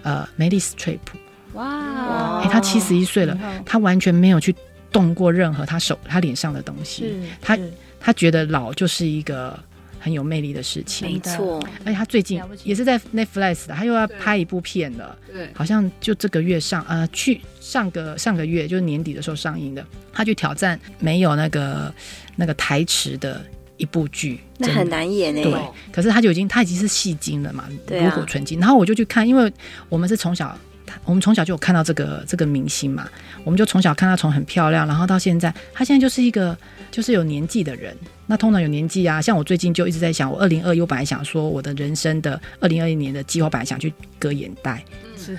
[0.03, 1.16] 呃，梅丽斯翠普。
[1.53, 4.55] 哇，哎、欸，他七十一岁了，他完全没有去
[4.90, 7.59] 动过任何他手他脸上的东西，他
[8.01, 9.59] 他觉得老就是一个。
[10.05, 11.67] 很有魅力的事情，没错。
[11.83, 15.17] 而且他最近也是在 Netflix 的，他又要拍一部片了。
[15.33, 19.83] 对，好像就这个月上，呃，去上个上个月就是年底的时候上映的。
[20.12, 21.90] 他去挑战没有那个
[22.37, 23.43] 那个台词的
[23.79, 25.43] 一部剧，那很难演诶。
[25.43, 25.55] 对，
[25.90, 28.61] 可是他就已经他已经是戏精了嘛，炉火纯青。
[28.61, 29.51] 然后我就去看，因为
[29.88, 30.55] 我们是从小，
[31.04, 33.09] 我们从小就有看到这个这个明星嘛，
[33.44, 36.57] 我们就从小看他从很漂亮，然后到现在，他现在就是一个
[36.90, 37.96] 就是有年纪的人。
[38.26, 44.83] 那通常有年纪啊，像我最近就一直在想，我二零二一我本来想说我的人生的二零二一年的计划，本来想去割眼袋。
[45.16, 45.37] 是，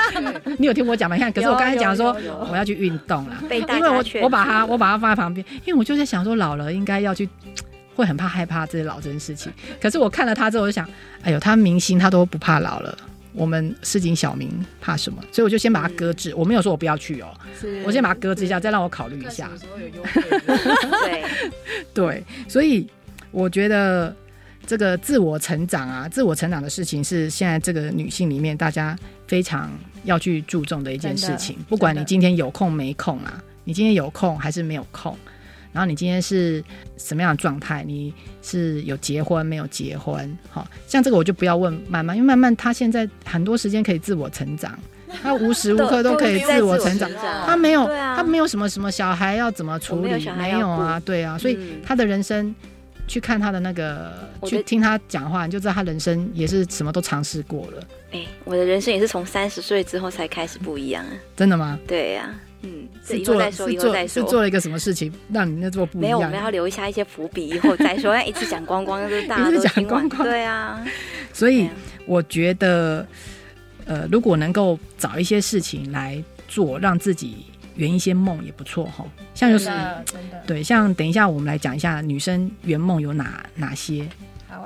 [0.58, 1.16] 你有听我讲吗？
[1.16, 2.16] 你看，可是我刚才讲说
[2.50, 7.28] 我要去运动啦，因为我我把它我把它放在旁边，因为我就在想说老了应该要去，
[7.94, 9.52] 会很怕害怕这些老这件事情。
[9.80, 10.88] 可是我看了他之后，我就想，
[11.22, 12.96] 哎呦，他明星他都不怕老了。
[13.32, 15.22] 我们市井小民怕什么？
[15.32, 16.34] 所以我就先把它搁置。
[16.34, 17.28] 我没有说我不要去哦，
[17.84, 19.50] 我先把它搁置一下，再让我考虑一下。
[21.04, 21.24] 对
[21.94, 22.86] 对，所以
[23.30, 24.14] 我觉得
[24.66, 29.70] 这个自我成长啊，自我成长的事情是现在这个女性里面大家非常
[30.04, 31.56] 要去注重的一件事情。
[31.68, 35.16] 不管你今天有空没空啊，你今天有空还是没有空。
[35.72, 36.62] 然后你今天是
[36.98, 37.82] 什么样的状态？
[37.84, 40.38] 你是有结婚没有结婚？
[40.50, 44.78] 好，像这个我就不要问慢慢，因为慢慢他现在很多时间可以自我成长，
[45.22, 47.10] 他无时无刻都可以自我成长，
[47.46, 52.54] 他没有，他没有什么什么小孩要怎么处理，没有啊，对啊，所以他的人生，
[53.08, 54.12] 去看他的那个，
[54.44, 57.82] 去听他讲话，你就知道他人生也是什么都尝试过了。
[58.12, 61.78] 哎，我的人生也是从三十岁之后才开始不一样啊，真的吗？
[61.86, 62.34] 对呀。
[62.62, 66.02] 嗯，是做了是做是做了一个什么事情，让你那做不一样？
[66.02, 68.16] 没有，我们要留下一些伏笔，以后再说。
[68.22, 70.22] 一次讲光光，就是大家 都讲光光。
[70.22, 70.84] 对啊，
[71.32, 71.68] 所以
[72.06, 73.06] 我觉得，
[73.84, 79.04] 呃，如果能够找一些事情来做，让自己圆一些梦也不错哈。
[79.34, 79.68] 像就是
[80.46, 84.06] 对，像等一下我们来讲一下女生圆梦有哪哪些。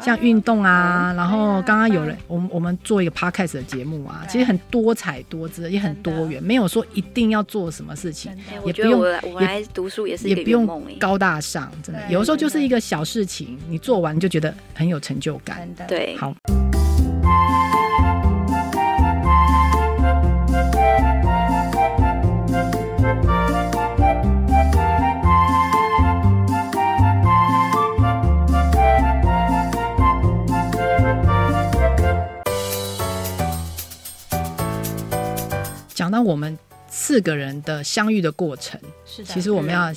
[0.00, 8.32] 像运动啊，然后刚刚有人，我们我们做一个 podcast 的节目啊，其实很多彩多姿，也很多元，没有说一定要做什么事情，
[8.64, 10.66] 也不用我来读书也是也不用
[10.98, 15.68] 高大上，真的，有的时候就是一个小事情，你做完就觉得很有成就感。
[15.88, 16.65] 对，好。
[36.06, 36.56] 讲到我们
[36.88, 39.92] 四个人的相遇的过程，是的，其实我们要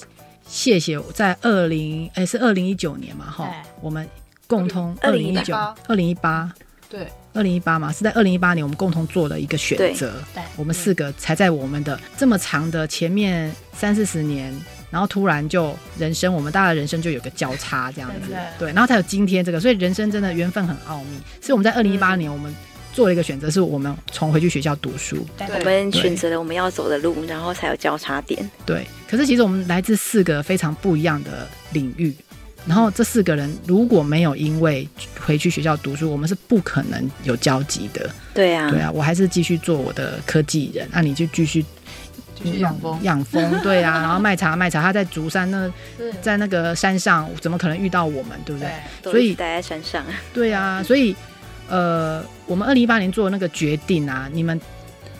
[0.48, 3.48] 谢谢在二零哎是二零一九年嘛哈，
[3.80, 4.10] 我们
[4.48, 5.56] 共同二零一九
[5.88, 6.52] 二零一八。
[6.90, 7.08] 对。
[7.32, 14.52] 二零一八嘛是在二零一八年我们共同做了一个选择，对，我们四个才在我们的这么长的前面三四十年，
[14.90, 22.52] 然后突然就人生我们大家的人生就有个交叉这样子，对，然后才有今天这个，所以人生真的缘分很奥秘，所以我们在二零一八年我们。
[23.00, 25.26] 做了一个选择，是我们重回去学校读书。
[25.38, 28.52] 对我们选择了我们要走的路，然后才有交叉点。
[28.66, 32.14] 对，可是其实我们来自四个非常不一样的领域，
[32.66, 34.86] 然后这四个人如果没有因为
[35.18, 38.10] 回去学校读书，我们是不可能有交集的。
[38.34, 41.64] 对啊，对啊，我还是继续做我的科技人，那你就继续
[42.36, 45.72] 去养蜂，养蜂，对啊，然后卖茶卖茶，他在竹山那，
[46.22, 48.70] 在那个山上，怎么可能遇到我们，对不对？
[49.02, 50.04] 对，所以待在山上。
[50.34, 51.16] 对啊，所以
[51.70, 54.60] 呃，我们二零一八年做的那个决定啊，你们，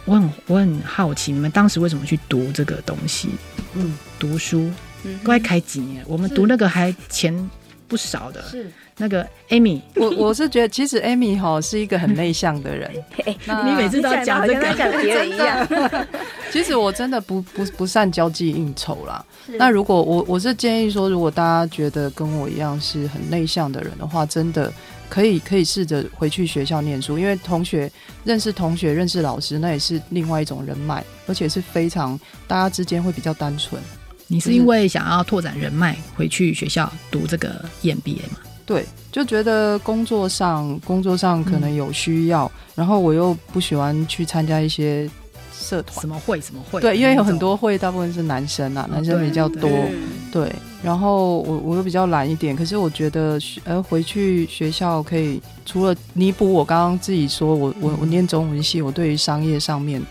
[0.06, 3.30] 我很我很好奇，你们当时为什么去读这个东西？
[3.76, 4.70] 嗯，读书，
[5.04, 6.04] 嗯，快开几年？
[6.08, 7.50] 我们读那个还钱
[7.88, 8.72] 不少的，是。
[9.02, 12.92] 那个 Amy，我我是觉得其实 Amy 哈是一个很内向的人。
[13.26, 15.66] 你每次都要讲这个，讲别人一样。
[16.52, 19.24] 其实我真的不不不善交际应酬啦。
[19.58, 24.70] 那如果我我是建议说，如果大家觉得跟我一样是很内向的人的话，真的
[25.10, 27.92] 可以可以试着回去学校念书，因为同学
[28.24, 32.18] 认识同学认识老师，那也是另外一种人脉，而且是非常
[32.48, 33.82] 大家之间会比较单纯。
[34.28, 38.38] 你是因为想要拓展人脉，回去学校读这个 EMBA 吗？
[38.64, 45.10] 对，就觉得工作上工作上可能有需要，嗯、然后我又不喜欢去参加一些
[45.52, 46.80] 社团，什么会什么会？
[46.80, 49.68] 对，因为有很多会，大部分是男生啊，男生比较多。
[49.68, 49.92] 对，
[50.32, 60.02] 对，然后我我又比较懒一点，可是我觉得呃回去学校可以除了弥补我刚刚自己说我我我念中文系，我对于商业上面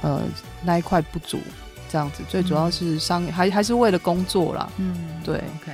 [0.00, 0.22] 呃
[0.64, 1.38] 那一块不足，
[1.90, 4.68] 这样子，最主要是商业还还是为了工作啦。
[4.78, 5.36] 嗯，对。
[5.36, 5.72] OK，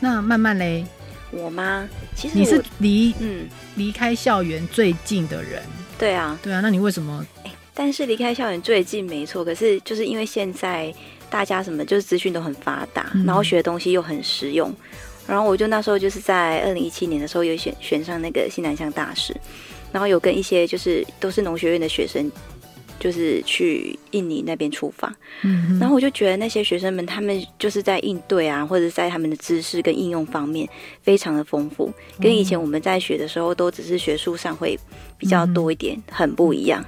[0.00, 0.84] 那慢慢嘞。
[1.32, 1.88] 我吗？
[2.16, 5.62] 其实你是离嗯离开校园最近的人。
[5.96, 6.60] 对啊，对啊。
[6.60, 7.24] 那你为什么？
[7.44, 10.92] 欸、但是离开校园最近没错，可是就是因为现在
[11.30, 14.70] 大家什么就是资讯都很发达，嗯、然后学的东西又很实用，
[15.26, 19.34] 然后我就那时候就是在二零一七年的时候有选选上那个新南向大使，
[19.92, 22.30] 然后有跟一些就是都是农学院的学生。
[23.02, 30.68] 就是去印尼那边出访，嗯，然后我就觉得那些学生们，他们就是在应对啊，或者在他们的知识跟应用方面
[31.00, 31.90] 非常的丰富，
[32.20, 34.78] 跟以前我们在学的时候都只是学术上会
[35.16, 36.84] 比较多一点，嗯、很不一样。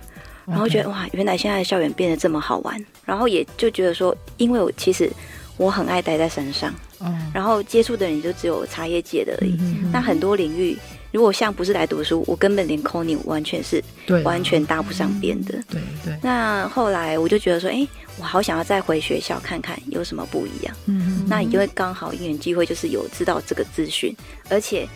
[0.47, 5.11] 然后觉得哇，原来现在的校园变得这么好玩，然后也就觉得说，因为我其实
[5.57, 10.77] 我很爱待在山上，嗯，然后接触的人就只有茶叶界的而已，嗯、那很多领域。
[11.13, 13.85] 如果像不是来读书，我根本连 coding 完全是
[14.25, 15.63] 完全搭不上边的。
[15.69, 16.19] 对对。
[16.23, 20.75] 那后来我就觉得说，哎、欸，我好想要再回学校看看有什么不一样。
[20.87, 21.27] 嗯嗯。
[21.29, 24.17] 那因为刚好因缘机会，就是有知道这个资讯，
[24.49, 24.89] 而且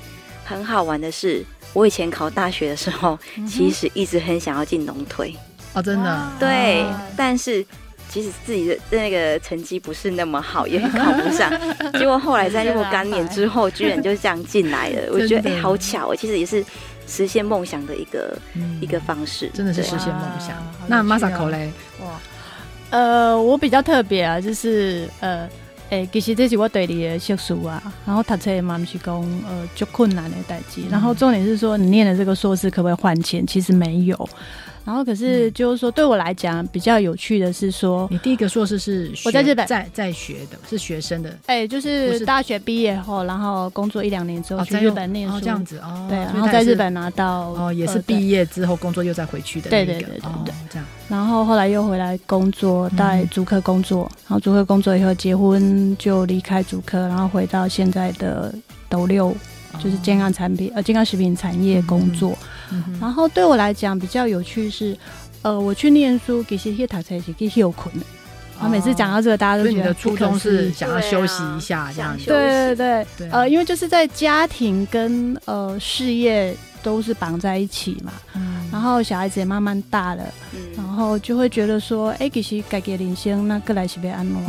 [0.43, 5.35] 很好玩的是，我以前考大学的时候，其实一直很想要进农推。
[5.75, 6.33] 哦，真的。
[6.39, 6.85] 对，
[7.17, 7.65] 但是。
[8.09, 11.53] 其实自己的那个成绩不是那么好，也考不上。
[11.99, 15.03] 结果后来在若干年之后，居然就这样进来了。
[15.13, 16.15] 我觉得哎、欸，好巧！
[16.15, 16.65] 其实也是
[17.09, 20.57] 实现梦想的一个、嗯、一个方式，真的是实现梦想。
[20.87, 21.69] 那 Masako 嘞？
[22.01, 22.21] 哇，
[22.91, 25.47] 呃，我比较特别啊，就是呃，
[25.89, 29.15] 哎、欸，其实这是我对你的硕士啊，然后读册嘛，不是讲
[29.49, 30.83] 呃，就困难的代志。
[30.91, 33.47] 然后重点是说，你念的这个硕士可不可以换钱？
[33.47, 34.29] 其实没有。
[34.87, 58.55] 然后可是就是说，对我来讲比较有趣的是说，你第一个硕士是我在日本在在学的，是学生的，哎，就是大学毕业后，然后工作一两年之后去日本念书，这样子哦，对，然后在日本拿到哦，也是毕业之后工作又再回去的，对对对对对，这样，然后后来又回来工作，在竹科工作，然后竹科工作以后结婚就离开竹科，然后回到现在的
[58.89, 59.35] 斗六。
[59.83, 62.37] 就是健康产品，呃，健康食品产业工作。
[63.01, 64.97] 然后对我来讲比较有趣是，
[65.43, 68.05] 呃，我去念书，其实去读册是去休困的。
[68.55, 72.25] 然后每次讲到这个，大家都觉得你的初衷是想要休息一下，这样子。
[72.25, 76.57] 对对对，对呃，因为就是在家庭跟呃事业
[76.87, 78.13] 都是绑在一起嘛。
[78.35, 78.71] 嗯。
[78.71, 80.23] 然后小孩子也慢慢大了，
[80.55, 84.41] 嗯、然后就会觉得说，哎，其实改革领先，那个来是被安诺。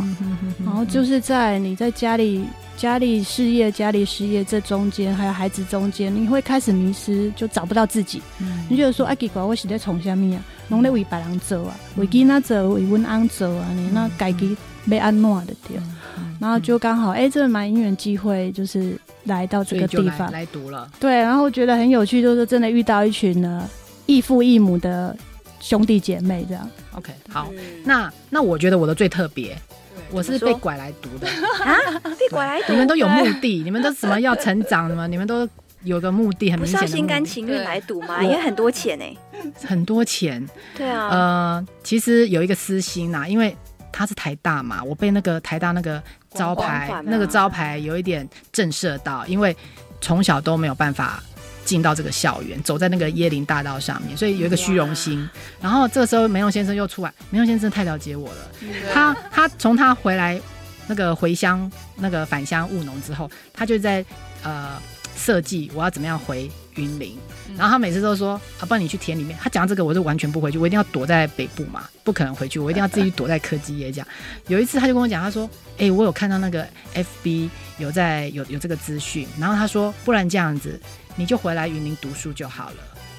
[0.64, 2.44] 然后就是在你在家里。
[2.78, 8.22] 家里事业、家里事业这中间，还有孩子中间，你会开始迷失，就找不到自己。
[8.38, 10.38] 嗯、你觉得说，哎，奇怪，我是在从什么啊？
[10.68, 15.76] 拢在为别人做啊，为囡仔做，为阮翁做啊，你那家己要安怎的对？
[16.38, 18.96] 然后就刚好，哎、欸，这个蛮因缘机会，就是
[19.28, 20.90] 来到这个地方来，来读了。
[20.98, 23.68] 对，然后觉得很有趣，就是真的遇到一群呢
[24.06, 25.16] 异父异母的
[25.60, 26.68] 兄弟姐妹这样。
[26.94, 29.56] OK，好，嗯、那那我觉得我的最特别。
[30.10, 31.28] 我是被拐来读的
[31.62, 31.76] 啊！
[32.18, 35.06] 被拐来读，你们都有目的，你们都什么要成长的吗？
[35.06, 35.46] 你们都
[35.82, 36.80] 有个目的，很明显的。
[36.80, 38.22] 不是要心甘情愿来读吗？
[38.22, 39.14] 因为很多钱哎，
[39.66, 40.42] 很多钱。
[40.74, 41.08] 对啊。
[41.10, 43.54] 呃，其实有一个私心呐，因为
[43.92, 46.02] 他是台大嘛，我被那个台大那个
[46.34, 49.56] 招牌，那个招牌有一点震慑到，因为
[50.00, 51.22] 从小都没有办法。
[51.64, 55.28] 进到这个校园，走在那个椰林大道上面，所以有一个虚荣心。
[55.60, 58.38] 然后这个时候梅隆先生又出来，梅隆先生太了解我了。
[58.90, 60.40] 他他从他回来
[60.86, 64.02] 那个回乡那个返乡务农之后，他就在
[64.42, 64.80] 呃
[65.18, 67.18] 设计我要怎么样回云林。
[67.56, 69.36] 然后他每次都说啊，不然你去田里面。
[69.42, 74.06] 他讲这个，我就完全不回去，我一定要躲在北部嘛，不可能回去，我一定要自己躲在科技业这样。
[74.46, 80.80] 有一次他就跟我讲，他说，哎、欸，我有看到那个 FB 有在有有这个资讯，然后他说，不然这样子，
[81.16, 82.76] 你就回来云林读书就好了。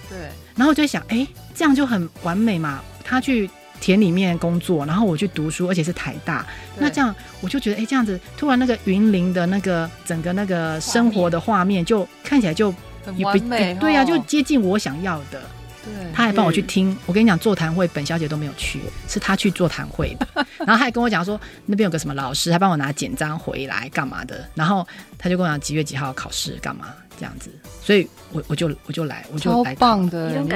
[0.09, 0.17] 对。
[0.55, 2.81] 然后我就想，哎、欸，这样就很完美嘛。
[3.03, 6.45] 他去田里面工作，然后我去读书，而且是台大，
[6.77, 12.73] 那这样我就觉得，哎、欸，这样子突然那个云林的那个整个那个生活的画面就看起来就。
[13.05, 15.41] 很完美，对呀、啊，就接近我想要的。
[15.85, 16.95] 对，他还帮我去听。
[17.05, 20.27] 我跟你讲，座谈会本小姐都没有去，是他去座谈会的。
[20.59, 24.45] 然后他还跟我讲说，那边有个什么老师，还帮我拿简章回来干嘛的。
[24.53, 24.85] 然后
[25.17, 26.87] 他就跟我讲几月几号考试干嘛
[27.19, 27.49] 这样子。
[27.83, 29.75] 所以我我就我就来，我就来。
[29.75, 30.53] 超棒的，你。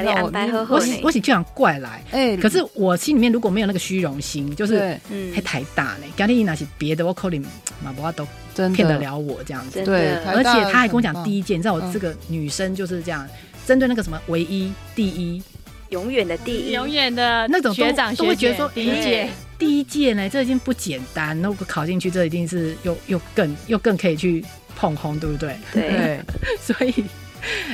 [0.69, 6.05] 我我喜就想怪来，哎、欸，可是我心里面如果没有那个虚荣心，就是嗯，还台大呢。
[6.15, 7.39] 咖喱那些别的，我口里
[7.83, 8.27] 马博都。
[8.71, 13.27] 骗得了我这样子，对，而且他还跟我讲第一件，你知道我这个女生就是这样，
[13.65, 15.41] 针对那个什么唯一、第一、
[15.89, 25.55] 永远的第一、永远的那种学长都会觉得说，第一届、第一届呢，这已经不简单，如果考进去，这一定是又又更又更可以去碰红，对不对？
[25.73, 26.19] 对，
[26.61, 27.05] 所以。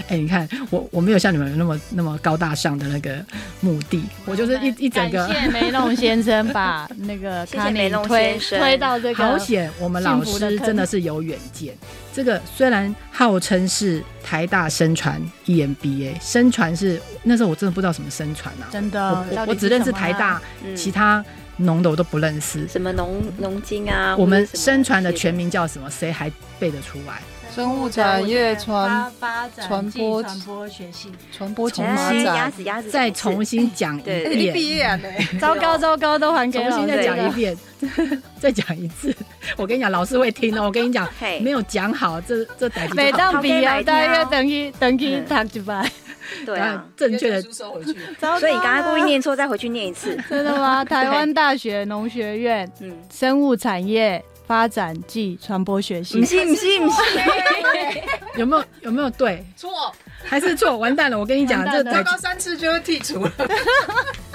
[0.07, 3.23] 哎、欸，你看我我没有像你们那么那么高大上的那个
[3.59, 5.27] 目的，我就是一一整个。
[5.27, 9.23] 谢谢梅弄先生把 那个卡尼推推到这个。
[9.23, 11.75] 好险，我们老师真的是有远见。
[12.11, 21.23] 这个虽然号称是台大生传 EMBA，生传是那时候我真的不知道什么生传啊，真的，我我只认识台大，嗯、其他
[21.59, 22.67] 农的我都不认识。
[22.67, 24.15] 什么农农经啊？
[24.17, 25.89] 我们生传的全名叫什么？
[25.89, 27.21] 谁还背得出来？
[27.55, 29.11] 生物产业传
[29.67, 35.09] 传播传播学系传播重新鸭子鸭子再重新讲一遍，毕业 呢？
[35.41, 37.57] 糟糕糟糕，都还给重新再讲一遍，
[38.39, 39.13] 再讲一次。
[39.57, 40.65] 我跟你讲，老师会听哦。
[40.65, 41.09] 我跟你讲，
[41.41, 45.83] 没有讲好，这这代每当毕业，大约等于等于他就把
[46.45, 47.93] 对啊正确的收回去。
[48.39, 50.83] 所以你刚才故意念错，再回去念一次， 真的吗？
[50.85, 54.23] 台湾大学农学院，嗯，生物产业。
[54.49, 57.01] 发展暨传播学系，不信不信不是，
[58.35, 59.45] 有没有有没有对？
[59.55, 59.69] 错
[60.23, 60.75] 还是错？
[60.75, 61.19] 完蛋了！
[61.19, 63.31] 我跟你讲，这糟糕三次就会剔除了。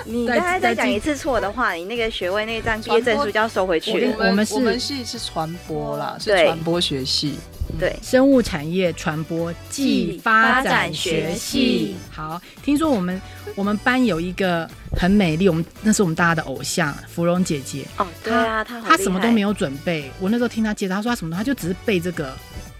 [0.04, 4.28] 你刚才再讲一次错的话，你那个学位那张毕业证书就要收回去了。
[4.28, 7.34] 我们是我们系是传播啦，是传播学系。
[7.78, 11.96] 对，生物产业传播暨发展学系。
[12.10, 13.20] 好，听说我们
[13.56, 17.84] 我们班有一个很美丽，我们那是我们大家的偶像，芙蓉姐姐。
[17.98, 20.10] 哦，对啊，她她什么都没有准备。
[20.20, 22.32] 我那时候听她介绍，她说她什么，她就只是背这个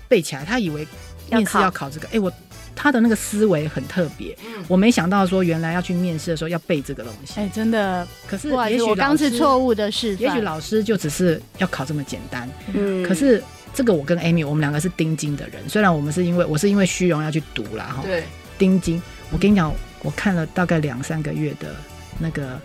[0.09, 0.45] 背起来。
[0.45, 0.87] 她以为
[1.31, 2.33] 面试要考这个，哎，我
[2.77, 4.37] 她的那个思维很特别。
[4.69, 7.41] 我没想到说原来要去面试的时候要背这个东西。
[7.41, 8.07] 哎，真的。
[8.29, 10.23] 可是也许我刚是错误的示范。
[10.23, 12.49] 也许老师就只是要考这么简单。
[12.73, 13.43] 嗯，可是。
[13.75, 15.69] 这个我跟 Amy，我们两个是丁金的人。
[15.69, 18.03] 虽然我们是因为我是因为虚荣要去读啦，哈。
[18.05, 18.23] 对。
[18.57, 21.75] 丁金，我跟你讲，我看了大概两三个月的
[22.21, 22.61] 那个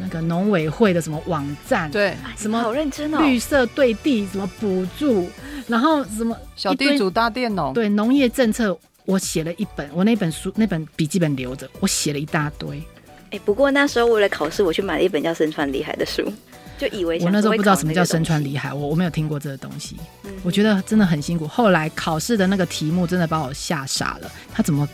[0.00, 5.30] 那个农委会的什么网站，对，什么好认真哦，绿色对地什么补助，
[5.68, 12.82] 然后什么小地主大佃农，对，农业政策，我写了一本，我那本书那本笔记本留着，我写了一大堆。
[13.30, 16.32] 哎，不过那时候为了考试，我去买了一本叫《身传厉害》的书。
[16.78, 21.46] 就以为我那时候不知道什么叫身传里海，我我没有听过这个东西，嗯、我觉得真的很辛苦。
[21.46, 24.88] 后来考试的那个题目真的把我吓傻了，他怎么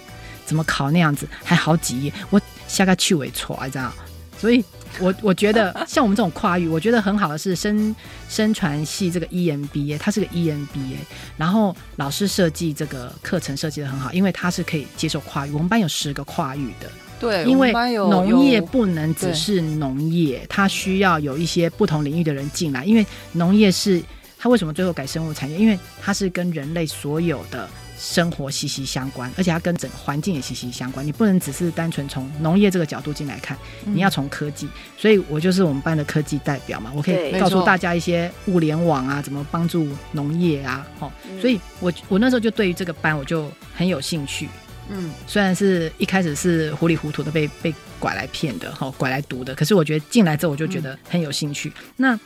[0.47, 3.93] 怎么考那样子，还好几页，我下个去尾错，知道？
[4.39, 4.65] 所以
[4.99, 7.95] 我我觉得 像我们这种跨域，我觉得很好的是身
[8.29, 10.97] 身传系这个 EMBA，它是个 EMBA，
[11.37, 15.51] 然后老师设计这个课程设计的很好，因为它是可以接受跨域。
[15.51, 16.91] 我们班有十个跨域的。
[17.25, 22.85] 对，因为农业不能只是农业，它需要有一些不同领域的人进来。
[22.85, 24.03] 因为农业是
[24.39, 25.59] 它为什么最后改生物产业？
[25.59, 31.07] 因为它是跟人类所有的生活息息相关，而且它跟整个环境也息息相关。
[31.07, 34.69] 你不能只是单纯从农业这个角度进来看，你要从科技。
[34.99, 40.87] 所以我就是我们班的科技代表嘛，我可以告诉大家一些物联网啊，怎么帮助农业啊。
[41.01, 41.11] 哦，
[41.41, 44.49] 所以我我那时候就对于这个班我就很有兴趣。
[44.91, 51.71] 嗯，虽然是一开始是糊里糊涂的被被拐来骗的，哈，拐来读的，可是我觉得进来之后我就觉得很有兴趣。
[51.71, 52.21] 嗯、那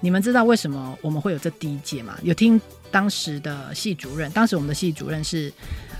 [0.00, 2.16] 你们知道为什么我们会有这第一届吗？
[2.22, 5.52] 有听当时的系主任，当时我们的系主任是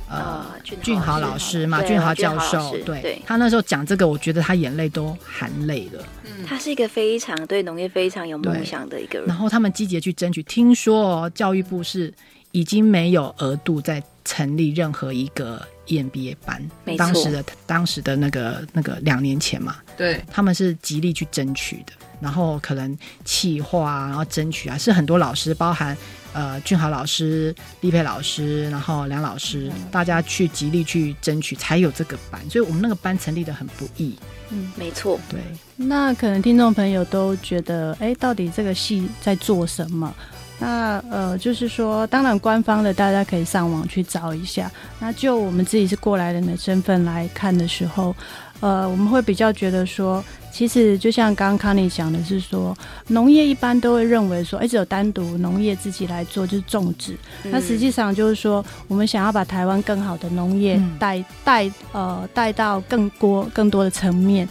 [0.08, 0.46] 呃
[0.80, 6.04] 俊豪老师嘛，俊豪教授，对，对他那时候讲这个，我觉得他眼泪都含泪了。
[6.22, 9.26] 嗯，他是一个非常对农业非常有梦想的一个人。
[9.26, 12.14] 然后他们积极去争取，听说、哦、教育部是
[12.52, 15.60] 已经没有额度在成立任何一个。
[15.88, 25.96] EMBA 班，当时的当时的那个那个两年前嘛，对，他们是极力去争取的，然后可能企划啊，然后争取啊，是很多老师，包含
[26.32, 34.14] 呃俊豪老师、丽佩老师，然后梁老师，大家去极力去争取，才有这个班，所以我们那个班成立的很不易。
[34.50, 35.18] 嗯，没错。
[35.28, 35.40] 对，
[35.76, 40.14] 那可能听众朋友都觉得，哎，到底这个戏在做什么？
[40.58, 44.70] 那呃，就是说，当然官方的大家可以上网去找一下。
[44.98, 48.14] 那就我们自己是过来人的身份来看的时候，
[48.60, 57.16] 呃，我们会比较觉得说，其实就像刚刚康妮讲的是说，农业一般都会认为说，哎，只有单独农业自己来做就是种植。
[57.44, 64.48] 嗯、那实际上就是说，我们想要把台湾更好的农业带带呃带到更多更多的层面。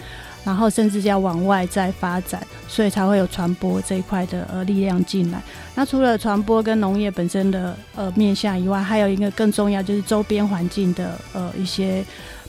[0.48, 5.44] 然后甚至要往外再发展，所以才会有传播这一块的呃力量进来。
[5.76, 12.02] 那除了传播跟农业本身的呃面向以外，还有一个更重要就是周边环境的呃一些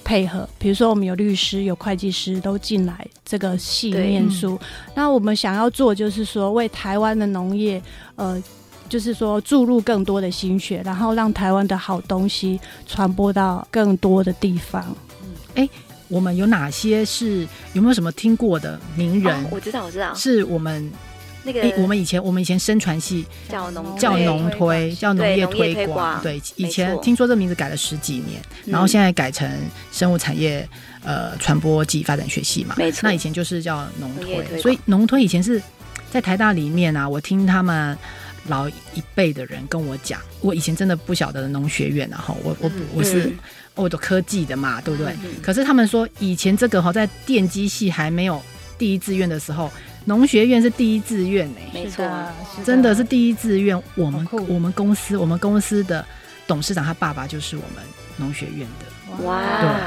[0.05, 0.49] 配合。
[0.61, 4.57] 比如说我们有律师、有会计师都进来这个系念书。
[4.63, 7.83] 嗯、那我们想要做就是说为台湾的农业
[8.15, 8.41] 呃
[8.89, 14.85] 就是说注入更多的心血，然后让台湾的好东西传播到更多的地方。
[15.21, 15.69] 嗯，哎。
[16.09, 19.45] 我们有哪些是有没有什么听过的名人？
[19.45, 20.91] 哦、我知道，我知道，是我们
[21.45, 29.49] 那个、欸、我们以前我们以前生传系叫农叫农推叫农业推广，对，以前听说这名字改了十几年，然后现在改成
[29.93, 30.67] 生物产业
[31.05, 33.01] 呃传播暨发展学系嘛，没错。
[33.03, 35.63] 那以前就是叫农推，所以农推以前是
[36.11, 37.97] 在台大里面啊，我听他们
[38.47, 43.31] 老一辈的人跟我讲，我以前真的不晓得农学院，然后我我我是。
[43.79, 45.13] 嗯哦，都科技的嘛，对不对？
[45.23, 48.43] 嗯、可是他们说，以前这个哈，在电机系还没有
[48.77, 49.71] 第一志愿的时候，
[50.05, 51.61] 农学院是第一志愿呢。
[51.73, 52.05] 没错，
[52.65, 53.81] 真的是第一志愿。
[53.95, 56.05] 我们我们公司，我们公司的
[56.47, 57.85] 董事长他爸爸就是我们
[58.17, 59.25] 农学院的。
[59.25, 59.41] 哇，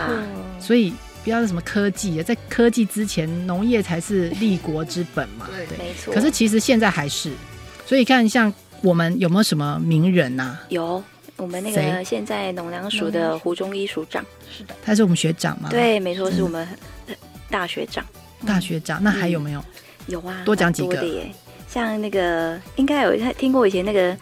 [0.07, 5.47] 对，所以不要是什么科技，在科技之前，农业才是立国之本嘛。
[5.55, 6.13] 对，对没错。
[6.13, 7.31] 可是其实现在还是，
[7.85, 10.61] 所以看像我们有没有什么名人呐、啊？
[10.69, 11.03] 有。
[11.41, 14.23] 我们那个现在农粮署的胡忠一署长，
[14.55, 15.69] 是的，他是我们学长吗？
[15.71, 16.67] 对，没错，是我们
[17.49, 18.05] 大学长。
[18.45, 19.63] 大学长，那还有没有？
[20.05, 21.03] 有啊，多讲几个。
[21.67, 24.15] 像那个应该有他听过以前那个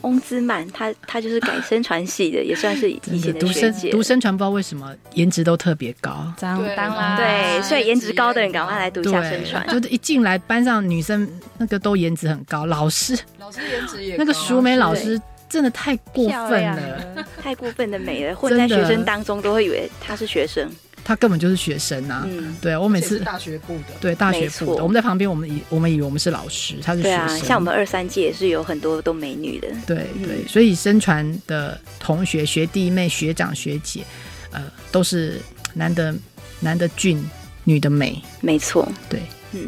[0.00, 3.90] 翁兹曼，他他就是改生传系的， 也算是以前的学姐。
[3.90, 9.64] 读生传不知道为什么颜值都特别高，当然对，所以颜值高的人赶快来读一下生传。
[9.68, 15.20] 就是一进来班上女生那个都颜值很高，老师老师颜值也那个淑美老师。
[15.48, 20.68] 真的太过分了，太过分的美了， 混在学生当中都会以为他是学生，
[21.04, 22.24] 他根本就是学生啊！
[22.26, 27.38] 嗯，对我每次大学部的，对大学部的，我们在旁边，我们以我们以为我们是老师，他是学生。
[27.40, 34.02] 像我们二三届也是有很多都美女的，对对，所以生传的同学、学弟妹、学长、学姐，
[34.50, 35.40] 呃，都是
[35.74, 36.14] 男的
[36.60, 37.22] 男的俊，
[37.64, 39.20] 女的美，没错，对，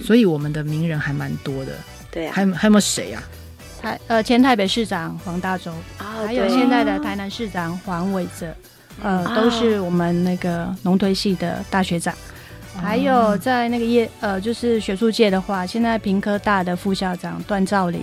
[0.03, 1.73] 所以我们的名人还蛮多的，
[2.11, 3.23] 对啊，还还有没有谁啊？
[3.81, 8.55] 台呃前台北市长黄大洲，哦、还有现在的台南市长黄伟哲，
[9.03, 12.15] 呃，哦、都是我们那个农推系的大学长。
[12.15, 18.03] 哦、还有在那个业呃，就是学术界的话，现在平科大的副校长段兆林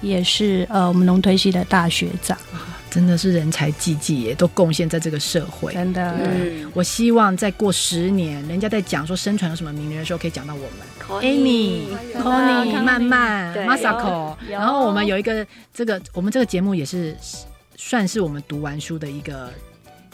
[0.00, 2.36] 也是呃我们农推系的大学长。
[2.94, 5.74] 真的是人才济济耶，都贡献在这个社会。
[5.74, 14.36] 真的，对，我希望再过十年，人家在讲说生传有什么名人的时候，可以讲到我们，Amy、Connie、曼曼、Masako。
[14.48, 17.16] 然后我们有一个这个，我们这个节目也是
[17.74, 19.52] 算是我们读完书的一个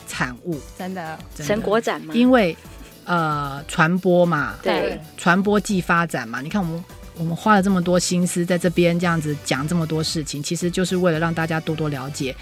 [0.07, 1.19] 产物，真的。
[1.37, 2.15] 成果展嘛。
[2.15, 2.57] 因为
[3.05, 6.41] 呃，传播嘛，对，传播即发展嘛。
[6.41, 6.83] 你看我们。
[7.17, 12.35] 我们花了这么多心思在这边这样子讲这么多事情，其实就是为了让大家多多了解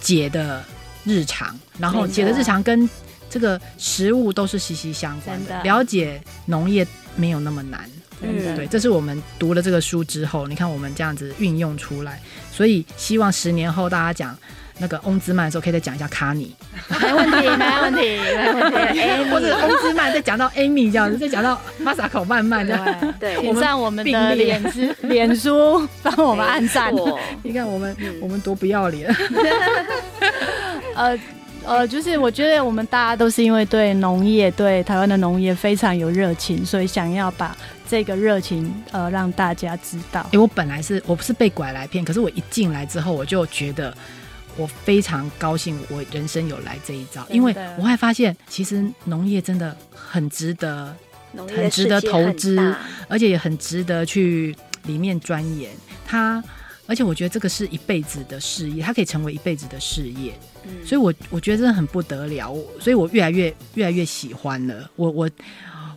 [0.00, 0.64] 姐的
[1.04, 2.88] 日常，然后姐的日常跟
[3.28, 5.50] 这个食物都是息息相关的。
[5.50, 6.86] 的了解农业
[7.16, 7.88] 没有那么难，
[8.20, 12.20] 嗯，对，这是我们读了这个书之后，你看我们这样子运用出来，
[12.52, 14.36] 所以希望十年后大家讲。
[14.80, 16.56] 那个翁兹曼的时候，可以再讲一下卡尼，
[16.88, 19.00] 没问题，没问题，没问题。
[19.30, 26.90] 或者翁兹曼再讲到 Amy 这样子，再讲到马萨口慢慢的，对， 点上我们的脸书，脸书帮我们按赞。
[27.42, 29.14] 你看我们，我们多不要脸。
[30.96, 31.18] 呃
[31.66, 37.54] 呃，就是我觉得我们大家都是因为对农业，对台湾的农业非常有热情，所以想要把
[37.86, 40.26] 这个热情呃让大家知道。
[40.32, 43.94] 哎，我本来是我不是被拐来骗，可是我一进来之后，我就觉得。
[44.60, 50.94] 我非常高兴，我人生有来这一招，因为我会发现，其实农业真的很值得，
[51.56, 52.58] 很值得投资，
[53.08, 54.54] 而且也很值得去
[54.84, 55.70] 里面钻研。
[56.06, 56.44] 它，
[56.86, 60.34] 而且我觉得这个是一辈子的事业，它可以成为一辈子的事业。
[60.64, 64.90] 嗯，所以我我觉得真的很不得了，所以我越来越越来越喜欢了。
[64.94, 65.30] 我我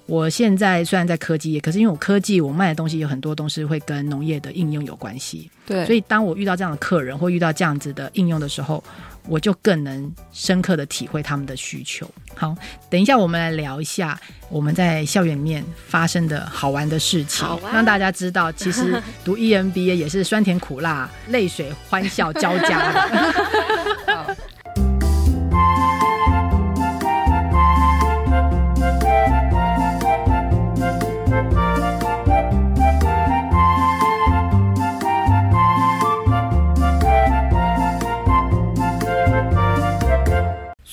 [0.05, 5.49] 我现在虽然在科技业，可是因为我科技我卖的东西有很多东西会跟农业的应用有关系。
[5.65, 8.83] 对，所以当我遇到这样的客人或遇到这样子的应用的时候，
[9.29, 12.05] 我就更能深刻的体会他们的需求。
[12.35, 12.53] 好，
[12.89, 23.33] 等一下我们来聊一下我们在校园里面发生的好玩的事情，啊、让大家知道，其实 读 EMBA 也是酸甜苦辣、泪水欢笑交加的。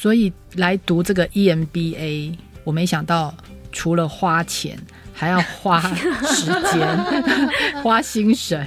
[0.01, 2.35] 所以来读这个 EMBA，
[2.65, 3.35] 我没想到
[3.71, 4.79] 除了花钱，
[5.13, 5.79] 还要花
[6.25, 6.97] 时间、
[7.85, 8.59] 花心神。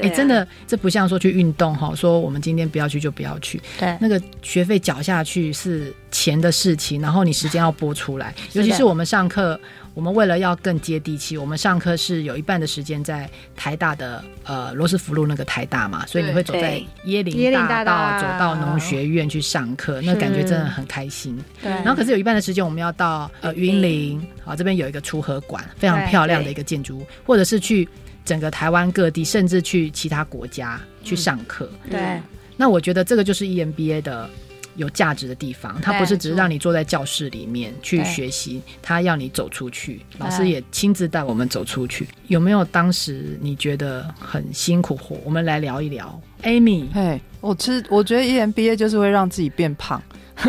[0.00, 3.60] 哎、啊欸，真的，这不像说去运动哈，说我们今天不要去就不要去。
[3.78, 9.60] 对，那个学费缴下去是钱的事情，然后你时间要拨出来，尤其是我们上课。
[9.94, 21.38] 我们为了要更接地气，我们上课是有一半的时间在台大的呃罗斯福路那个台大嘛，所以你会走在椰林大道走到农学院去上课，那感觉真的很开心。
[21.62, 27.86] 对，然后可是有一半的时间我们要到呃云林，啊，这边有一个出河馆，非常漂亮的一个建筑物，或者是去
[28.24, 31.70] 整个台湾各地，甚至去其他国家去上课。
[31.90, 32.20] 对，
[32.56, 34.30] 那我觉得这个就是 EMBA 的。
[34.76, 40.00] 有价值的地方，它不是只是让你坐在教室里面去学习，它要你走出去。
[40.18, 42.08] 老师也亲自带我们走出去。
[42.28, 45.16] 有没有当时你觉得很辛苦活？
[45.24, 46.20] 我们来聊一聊。
[46.42, 50.02] Amy，嘿，我其实，我觉得 EMBA 就是会让自己变胖。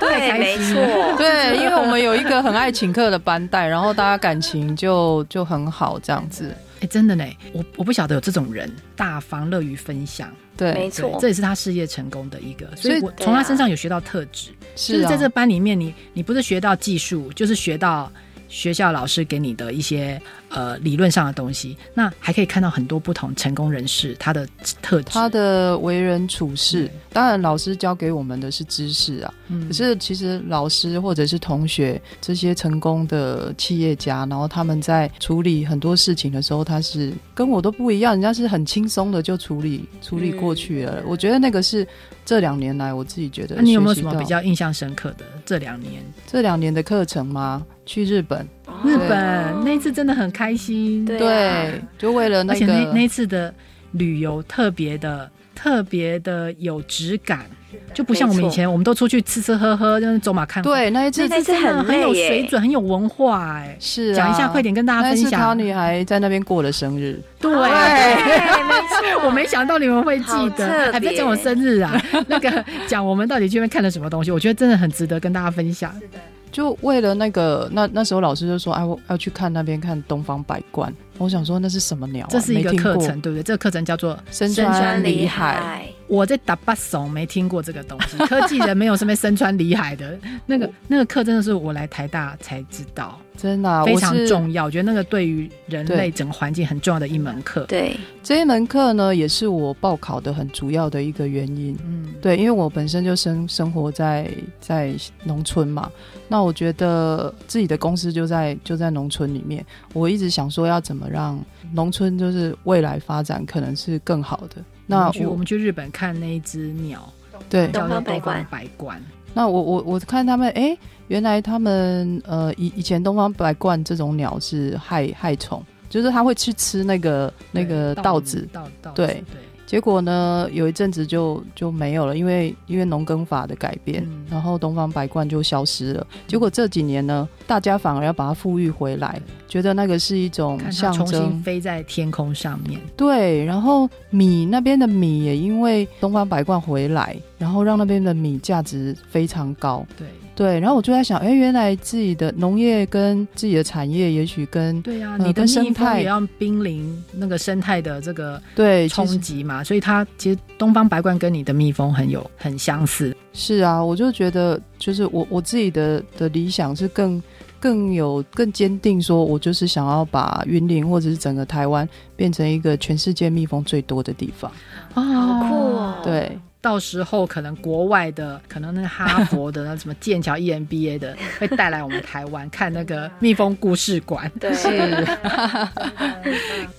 [0.00, 0.74] 对，没错，
[1.18, 6.54] 对，因为我们有一个很爱请客的班代，然后大家感情就就很好，这样子。
[6.86, 10.32] 真的呢，我我不晓得有这种人，大方乐于分享。
[10.56, 18.12] 对，没错，这也是他事业成功的一个，所以我从他身上有学到特质，就是在这班里面你，你你不是学到技术，就是学到。
[18.48, 24.46] 学校老师给你的一些呃理论上的东西，那还可以看到很多不同成功人士他的
[24.80, 26.90] 特质，他的为人处事。
[27.12, 41.00] 当然，老师教给我们的是知识啊，嗯、可是其实老师或者是同学这些成功的企业家，然后他们在处理很多事情的时候，他是跟我都不一样，人家是很轻松的就处理处理过去了。
[41.00, 41.86] 嗯、我觉得那个是
[42.24, 43.56] 这两年来我自己觉得。
[43.56, 46.02] 那你有没有什么比较印象深刻的这两年？
[46.26, 47.64] 这两年的课程吗？
[47.86, 48.48] 去日本，
[48.82, 53.54] 日本那一次真的很开心，对，对，就为了那个，而且那那次的
[53.92, 57.44] 旅游特别的特别的有质感，
[57.92, 60.70] 就不像我们以前，我们都出去吃吃喝喝，就是走马看花。
[60.70, 65.40] 对，那一次那次很很有水准，很有文化，哎，是讲一下，快点跟大家分享。
[65.40, 75.92] 那女孩在那边过的生日，对，没错， 我没想到你们会记得，还在讲我生日啊， 那个讲我们到底去那边看了什么东西，我觉得真的很值得跟大家分享。
[75.94, 76.18] 是的。
[76.50, 82.30] 就为了那个，那那时候老师就说：“哎，我要去看那边看东方白鸛。”我想说那是什么鸟啊？
[82.30, 83.42] 这是一个课程，对不对？
[83.42, 85.86] 这个课程叫做深川里海。
[86.06, 94.66] 我在打巴怂没听过这个东西，科技人没有什么深川里海的那个那个课，真的是我来台大才知道，真的、啊、非常重要。
[94.66, 97.64] 我，觉得那个对于人类整个环境很重要的一门课。
[97.66, 101.76] 对，这一门课呢，也是我报考的很主要的一个原因。
[101.84, 104.30] 嗯，对，因为我本身就生生活在
[104.60, 105.90] 在农村嘛，
[106.28, 111.38] 那我觉得自己的公司就在就在农村里面，我一直想说要怎么让
[111.72, 114.62] 农村就是未来发展可能是更好的。
[114.86, 117.12] 那我，我们去我们去日本看那一只鸟，
[117.50, 118.94] 对，叫做东方白鸛。
[119.34, 120.78] 那我我我看他们，哎、欸，
[121.08, 129.06] 原来他们呃以以前东方白冠这种鸟是害害虫，就是它会去吃那个那个稻子，稻稻对。
[129.06, 129.24] 对
[129.66, 136.06] 结果呢，有一阵子就就没有了，因为因为农耕法的改变，嗯、然后东方白鹳就消失了。
[136.26, 142.80] 结果这几年呢，大家反而要把它复育回来，觉得那个是一种象征，重新飞在天空上面。
[142.96, 149.84] 对，然后米那边的米也因为东方白鹳回来，然后让那边的米价值非常高。
[149.96, 150.06] 对。
[150.34, 163.16] 对，然后我就在想，哎，原来自己的农业跟自己的产业，也许跟对呀、啊，你的生态也要濒临那个生态的这个对冲击嘛，所以它其实东方白罐跟你的蜜蜂很有很相似。
[163.32, 167.22] 是啊，我就觉得，就是我我自己的的理想是更
[167.60, 174.50] 更有更坚定，说我就是想要把云林或者是整个台湾变成一个全世界蜜蜂最多的地方。
[174.94, 175.94] 哦，好酷哦！
[176.02, 176.36] 对。
[176.64, 184.32] 到时候可能国外的，可能那个哈佛的，那什么剑桥 EMBA 的，会带来我们台湾看那个蜜蜂故事馆。
[184.40, 185.06] 对， 是。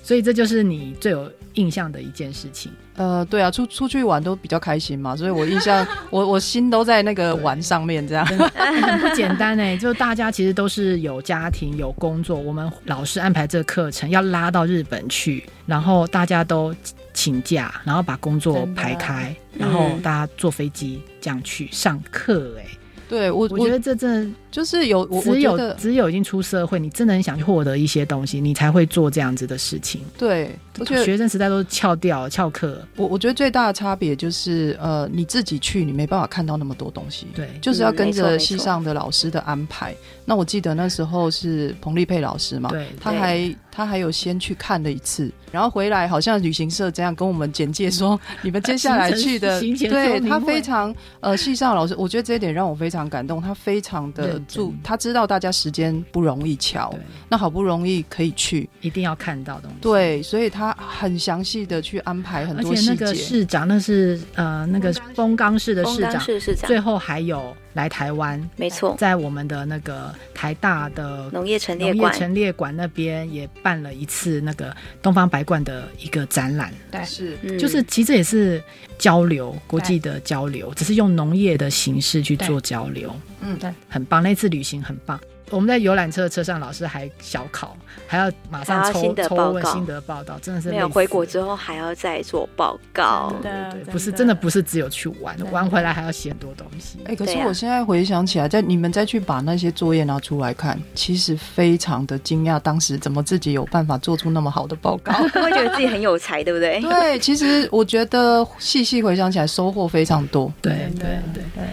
[0.01, 2.71] 所以这就是你最有印象的一件事情？
[2.95, 9.77] 呃，对啊，出出去玩都比较开心嘛，所以我印象， 我我心都在那个玩上面，这样很不简单哎。
[9.77, 16.73] 就大家其实都是有家庭有工作，我们老师安排这个课程要拉到日本去，然后大家都
[17.15, 22.65] 请假，然后把工作排开，然后大家坐飞机这样去上课哎。
[23.07, 29.99] 对我，我觉得这真的就是有，只有只有已经出社会，你真的很想去获得一些东西，你才会做这样子的事情。
[30.17, 32.81] 对，我觉得学生时代都是翘掉翘课。
[32.95, 37.27] 我我觉得最大的差别就是，呃，你自己去，你没办法看到那么多东西。
[37.35, 39.91] 对，就是要跟着系上的老师的安排。
[39.91, 52.85] 嗯，那我记得那时候是彭丽佩老师嘛，对，他还他还有先去看了一次，然后回来好像旅行社这样跟我们简介说，你们接下来去的， 对他非常呃系上的老师，我觉得这一点让我非常。
[52.85, 56.91] 非常感动，他非常的注，他知道大家时间不容易瞧，
[57.29, 59.77] 那好不容易可以去，一定要看到东西。
[59.81, 62.91] 对，所以他很详细的去安排很多细节。
[62.91, 65.75] 而且那个市长，那是呃那个丰冈市。
[65.75, 76.73] 的市长，市长，最后还有来台湾，没错，在我们的那个台大的农业陈列馆，农业陈列馆那边也办了一次那个东方白冠的一个展览。
[76.89, 78.63] 对，是，就是其实也是
[78.97, 82.95] 交流，国际的交流，只是用农业的形式去做交流。
[82.95, 85.19] 流，嗯，对，很棒，那次旅行很棒。
[85.51, 87.77] 我们在游览车的车上，老师还小考，
[88.07, 93.31] 还要马上抽抽问心得报道，真的是没有回国之后还要再做报告。
[93.43, 96.97] 对对对，不是真的不是只有去玩，玩回来还要写很多东西。
[97.05, 105.13] 哎，可是我现在回想起来，在你们再去把那些作业拿出来看，其实非常的惊讶，当时怎么自己有办法做出那么好的报告？
[105.29, 106.81] 会觉得自己很有才，对不对？
[106.81, 110.51] 对，其实我觉得细细回想起来，收获非常多。
[110.59, 111.63] 对对对对，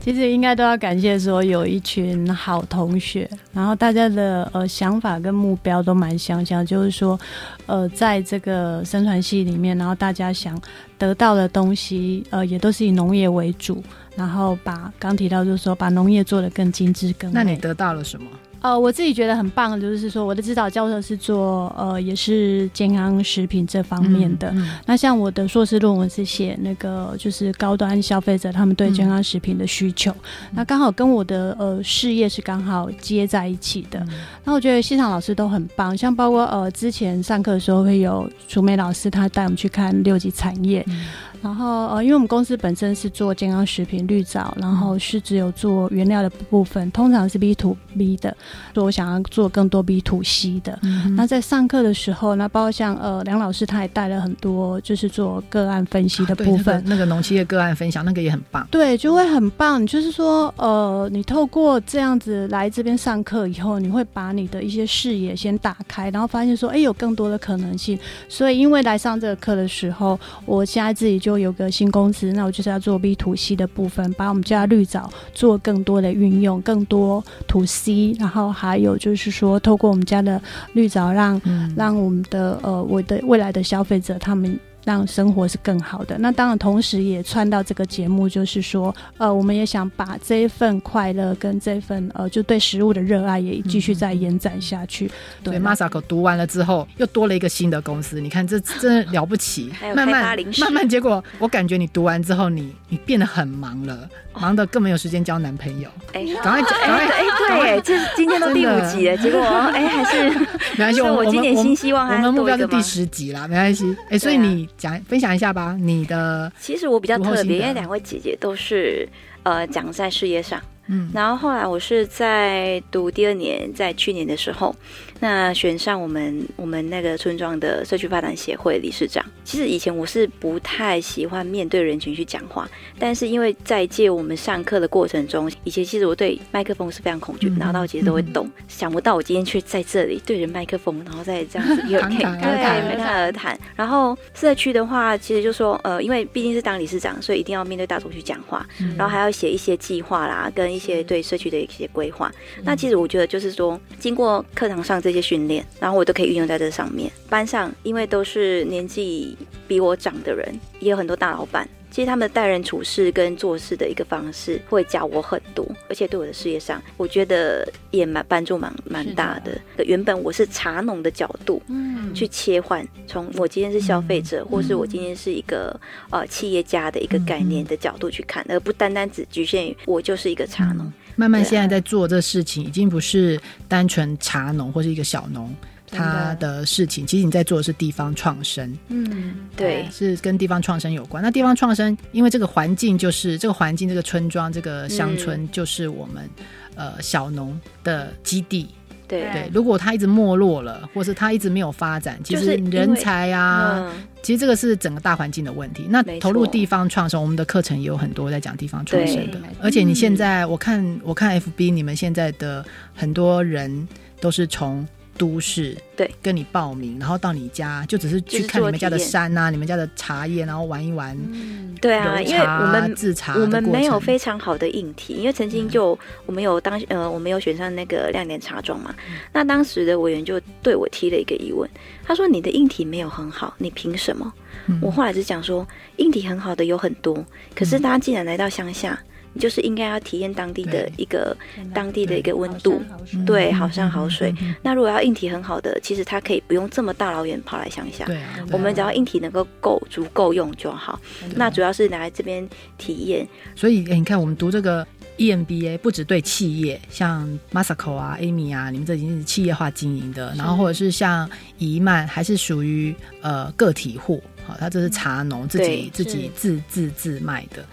[0.00, 3.21] 其实应该都要感谢说有一群好同学。
[3.52, 7.18] 然后大家的呃想法跟目标都蛮相像，就是说，
[7.66, 10.60] 呃，在这个生传系里面，然后大家想
[11.02, 13.82] 得到的东西，呃，也都是以农业为主，
[14.14, 17.32] 然后把刚提到就是说，把农业做得更精致、更。
[17.32, 18.28] 那你得到了什么？
[18.60, 24.50] 呃，我自己觉得很棒，就是说我的指导教授是做呃，也是健康食品这方面的。
[24.50, 30.12] 嗯嗯、那像我的硕士论文是写那个，就是高端消费者他们对健康食品的需求。
[30.12, 33.98] 嗯、那刚好跟我的呃事业是刚好接在一起的。
[33.98, 34.10] 嗯、
[34.44, 40.86] 那我觉得现场老师都很棒，像包括呃之前上课的时候会有楚美老师，他带我们去看六级产业。
[40.92, 48.34] 嗯然后呃，因为我们公司本身是做健康食品绿藻，然后是只有做原料的部分，通常是 B to B 的，
[48.72, 50.78] 所以我想要做更多 B to C 的。
[50.82, 58.64] 嗯、哼那在上课的时候，那包括像呃梁老师他也带了很多，就是做个案分析的部分，啊、那个农企业个案分享那个也很棒。
[58.70, 59.84] 对，就会很棒。
[59.84, 67.98] 就是说呃，你透过这样子来这边上课以后，你会把你的一些视野先打开，然后发现说，哎，有更多的可能性。
[68.28, 70.16] 所以因为来上这个课的时候，
[70.46, 71.31] 我现在自己就。
[71.38, 80.40] 有个新公司，那我就是要做 B to C 的部分，把我们家绿藻做更多的运用，更多 to C，然后还有就是说，透过我们家的
[80.72, 84.58] 绿藻让，让、嗯、让我们的呃，我的未来的消费者他们。
[84.84, 86.16] 让生活是更好的。
[86.18, 95.06] 那当然，同时也串到这个节目，就是说，呃，我们也想把这一份快乐跟这份呃，就对食物的热爱也继续再延展下去。
[95.06, 95.10] 嗯、
[95.44, 98.20] 对，Masako 读完了之后，又多了一个新的公司。
[98.20, 99.72] 你看，这真的了不起。
[99.94, 105.88] 慢慢慢慢，结果我感觉你读完之后，你你变得很忙了，忙得更没有时间交男朋友。
[106.12, 110.30] 哎，赶快，赶快，哎，对，这今天都第五集了，结果哎还是
[110.76, 111.00] 没关系。
[111.12, 113.96] 我今年新希望，我们目标是第十集啦，没关系。
[114.10, 114.68] 哎，所以你。
[114.82, 119.08] 讲分享一下吧，你的其实我比较特别，因为两位姐姐都是
[119.44, 120.60] 呃讲在事业上，
[120.92, 124.74] 嗯，然后后来我是在读第二年，在去年的时候。
[125.20, 129.24] 那选上我们我们那个村庄的社区发展协会理事长。
[129.44, 132.68] 其实以前我是不太喜欢面对人群去讲话，
[132.98, 138.48] 但是因为在借我们上课的过程中，以前其实我对麦克风是非常恐惧，嗯、拿到其实都会动。
[138.48, 143.56] 嗯、想不到我今天却在这里对着麦克风，然后再这样子有侃侃而谈。
[143.76, 152.32] 然后社区的话，其实就说呃，因为毕竟是当理事长，所以一定要面对大众去讲话，嗯、然后还要写一些计划啦，跟一些对社区的一些规划。
[152.58, 155.02] 嗯、那其实我觉得就是说，经过课堂上。
[155.02, 157.10] 这些训练，然后我都可以运用在这上面。
[157.28, 161.68] 班上因为都是年纪比我长的人，也有很多大老板。
[161.92, 169.52] 其实他们待人处事跟做事的一个方式，会教我很多，而且对我的事业上，我觉得也蛮帮助蛮蛮大的。
[169.76, 169.84] 的。
[169.84, 175.78] 原本我是茶农的角度，嗯，去切换，从我今天是消费者，嗯、或是我今天是一个
[176.08, 180.90] 呃企业家的一个概念的角度去看，嗯、而不单单只局限于我就是一个茶农。
[181.14, 183.38] 慢慢现在在做这事情，已经不是
[183.68, 185.54] 单纯茶农或是一个小农，
[185.92, 188.76] 他的事情，其实你在做的是地方创生。
[188.88, 191.22] 嗯，对，是跟地方创生有关。
[191.22, 196.28] 那地方创生，因为这个环境就是这个环境，这个村庄，这个乡村就是我们、
[196.76, 198.68] 嗯、呃小农的基地。
[199.06, 205.86] 对对，如果他一直没落了，或是他一直没有发展，其实人才啊，嗯、其实这个是整个大环境的问题。
[205.90, 209.38] 那投入地方创生，我们的课程也有很多在讲地方创生的。
[209.60, 212.64] 而且你现在，我看我看 FB，你们现在的
[212.94, 213.86] 很多人
[214.18, 214.86] 都是从。
[215.22, 221.16] 都市对，跟你报名，然后到你家就只是去看你们家的山啊，你们家的茶叶，然后玩一玩。
[221.30, 225.96] 嗯、对啊，因为我们自茶，我们没有非常好的硬体，因为曾经就
[226.26, 228.92] 我们有当呃，我们有选上那个亮点茶庄嘛。
[229.08, 231.70] 嗯、那当时的委员就对我提了一个疑问，
[232.04, 234.34] 他说：“你的硬体没有很好，你凭什么？”
[234.66, 235.64] 嗯、我后来是讲说，
[235.98, 238.98] 硬体很好的有很多，可是大家既然来到乡下。
[239.32, 241.36] 你就是应该要体验当地的一个
[241.74, 242.82] 当地的一个温度，
[243.26, 244.34] 对，好山好水。
[244.62, 248.04] 那如果要硬体很好的，其实它可以不用这么大老远跑来乡下。
[248.04, 248.20] 对，
[248.50, 251.00] 我们只要硬体能够够足够用就好。
[251.34, 253.26] 那主要是来这边体验。
[253.56, 261.28] 所以，你看我们读这个 EMBA，不只对企业，像 Masako 啊、Amy 啊，你们这已经是企业化经营的，然后或者是像
[261.58, 264.22] 怡曼，还是属于呃个体户。
[264.44, 267.64] 好，他这是茶农，自己自己自自自卖的。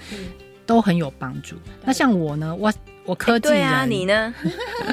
[0.70, 1.55] 都很有帮助。
[1.84, 2.72] 那像我呢，我
[3.03, 4.32] 我科技人，欸、对啊，你呢？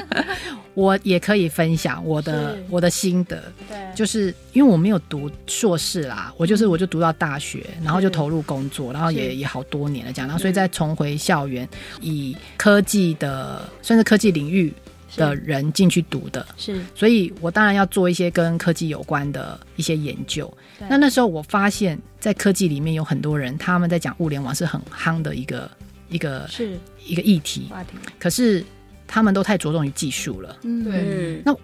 [0.73, 3.43] 我也可以分享我的我的心得。
[3.69, 11.69] 对，就是因为我没有读硕士啦，我就是我就读到大学，然后就投入工作，然后也也好多年了这样，然后所以再重回校园，
[12.01, 14.73] 以科技的算是科技领域。
[15.15, 20.51] 的人进去读的，是，所以我当然要做一些跟科技有关的一些研究。
[20.89, 25.69] 那那时候我发现，在科技里面有很多人，他们在讲物联网是很夯的一个
[26.09, 27.91] 一个是一个议题，话题。
[28.19, 28.63] 可是
[29.07, 30.57] 他们都太着重于技术了。
[30.63, 31.41] 嗯，对。
[31.45, 31.55] 那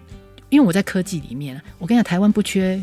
[0.48, 2.80] 因为我在科技里面，我跟你讲，台湾不缺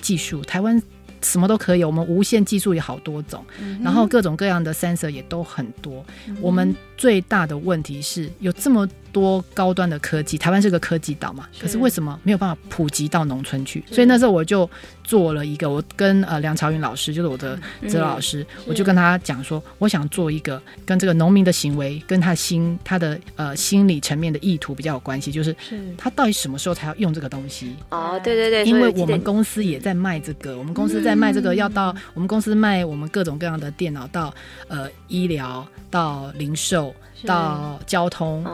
[0.00, 0.80] 技术，台湾
[1.22, 6.04] 什么都可以，我们无线技术有好多种，嗯、然后各种各样的 sensor 也都很多。
[6.26, 8.88] 嗯、我们最大的问题是有这么。
[9.14, 11.46] 多高端的科技，台湾是个科技岛嘛？
[11.60, 13.80] 可是为什么没有办法普及到农村去？
[13.88, 14.68] 所以那时候我就
[15.04, 17.56] 做了一个，我跟呃梁朝云老师，就是我的
[17.88, 25.54] 哲老师，嗯、我就跟他讲说，我想做一个跟这个农民的行为，跟他心他的呃心理层面的意图比较有关系，就是
[25.96, 27.76] 他到底什么时候才要用这个东西？
[27.90, 34.34] 哦，对对对，因为我们公司也在卖这个，我们公司在卖这个，要到我们公司卖我们各种各样的电脑到
[34.66, 36.83] 呃医疗到零售。
[37.24, 38.44] 到交通，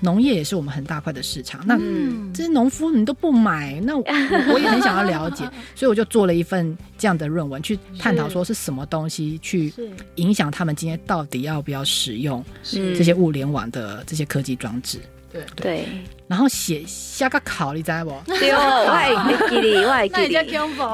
[0.00, 1.60] 农业也是我们很大块的市场。
[1.66, 1.76] 那
[2.32, 3.96] 这些农夫你都不买，那
[4.52, 9.72] 我也很想要了解，所以我就做了一份这样的论文，去探讨说是什么东西去
[10.16, 14.98] 影响他们今天到底要不要使用这些物联网的这些科技装置。
[15.36, 15.88] 对对。
[16.28, 18.10] 然后写下个考，你知道不？
[18.32, 18.58] 对哦，
[18.88, 19.10] 我还
[19.48, 20.44] 记得，我还记得。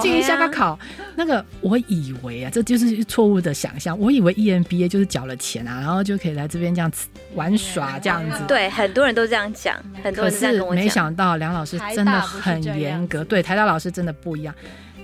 [0.01, 0.78] 进行下个考，
[1.16, 3.99] 那个我以为啊，这就是错误的想象。
[3.99, 8.45] 我以为 EMBA 就是缴了钱啊，然后就可以来这边这样子玩耍这样子。
[8.47, 10.84] 对，很多人都这样讲，很多人这样跟我讲。
[10.84, 14.55] 没想到梁老师真的很严格，对，台大老师真的不一样。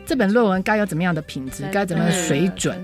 [0.04, 2.78] 这本论文该有怎么样的品质，该怎么样的水准，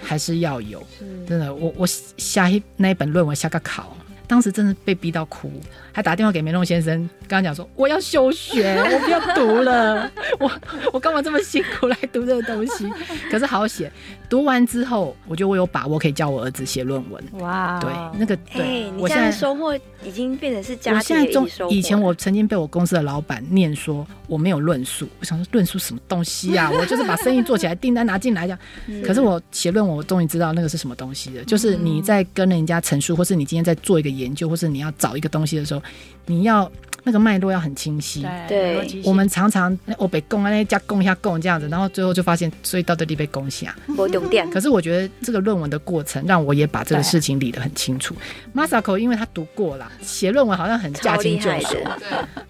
[0.00, 0.80] 还是要有。
[1.26, 3.96] 真的，我我下一那一本论文下个考。
[4.26, 5.50] 当时真的被逼到哭，
[5.92, 6.96] 还打电话给梅隆先生，
[7.28, 10.50] 跟他讲说我要休学， 我不要读了，我
[10.92, 12.90] 我干嘛这么辛苦来读这个东西？
[13.30, 13.90] 可是好写，
[14.30, 17.22] 读完之后，我觉得我有把握可以教我儿子写论文。
[17.40, 21.74] 哇，对，那个对，欸、我现在收获已经变成是家庭的收获。
[21.74, 26.70] 以前我曾经被我公司的老板念说我没有论述，我想说论述什么东西啊？
[26.74, 28.58] 我就是把生意做起来，订单拿进来这样。
[28.86, 34.14] 嗯、可是我写论文，我终于知道那个是什么东西了，就是你在跟人家陈述，或是你今天在做一个。
[34.14, 35.82] 研究，或是你要找一个东西的时候，
[36.26, 36.70] 你要
[37.04, 38.26] 那个脉络要很清晰。
[38.48, 43.74] 对，我们常常我被攻啊，那加攻一下攻这样子，然后最后就发现，所以到底被攻下。
[43.96, 44.48] 我懂点。
[44.50, 48.14] 可是我觉得这个论文的过程，让我也把这个事情理得很清楚。
[48.54, 51.76] Masako 因为他读过了，写论文好像很驾轻就熟。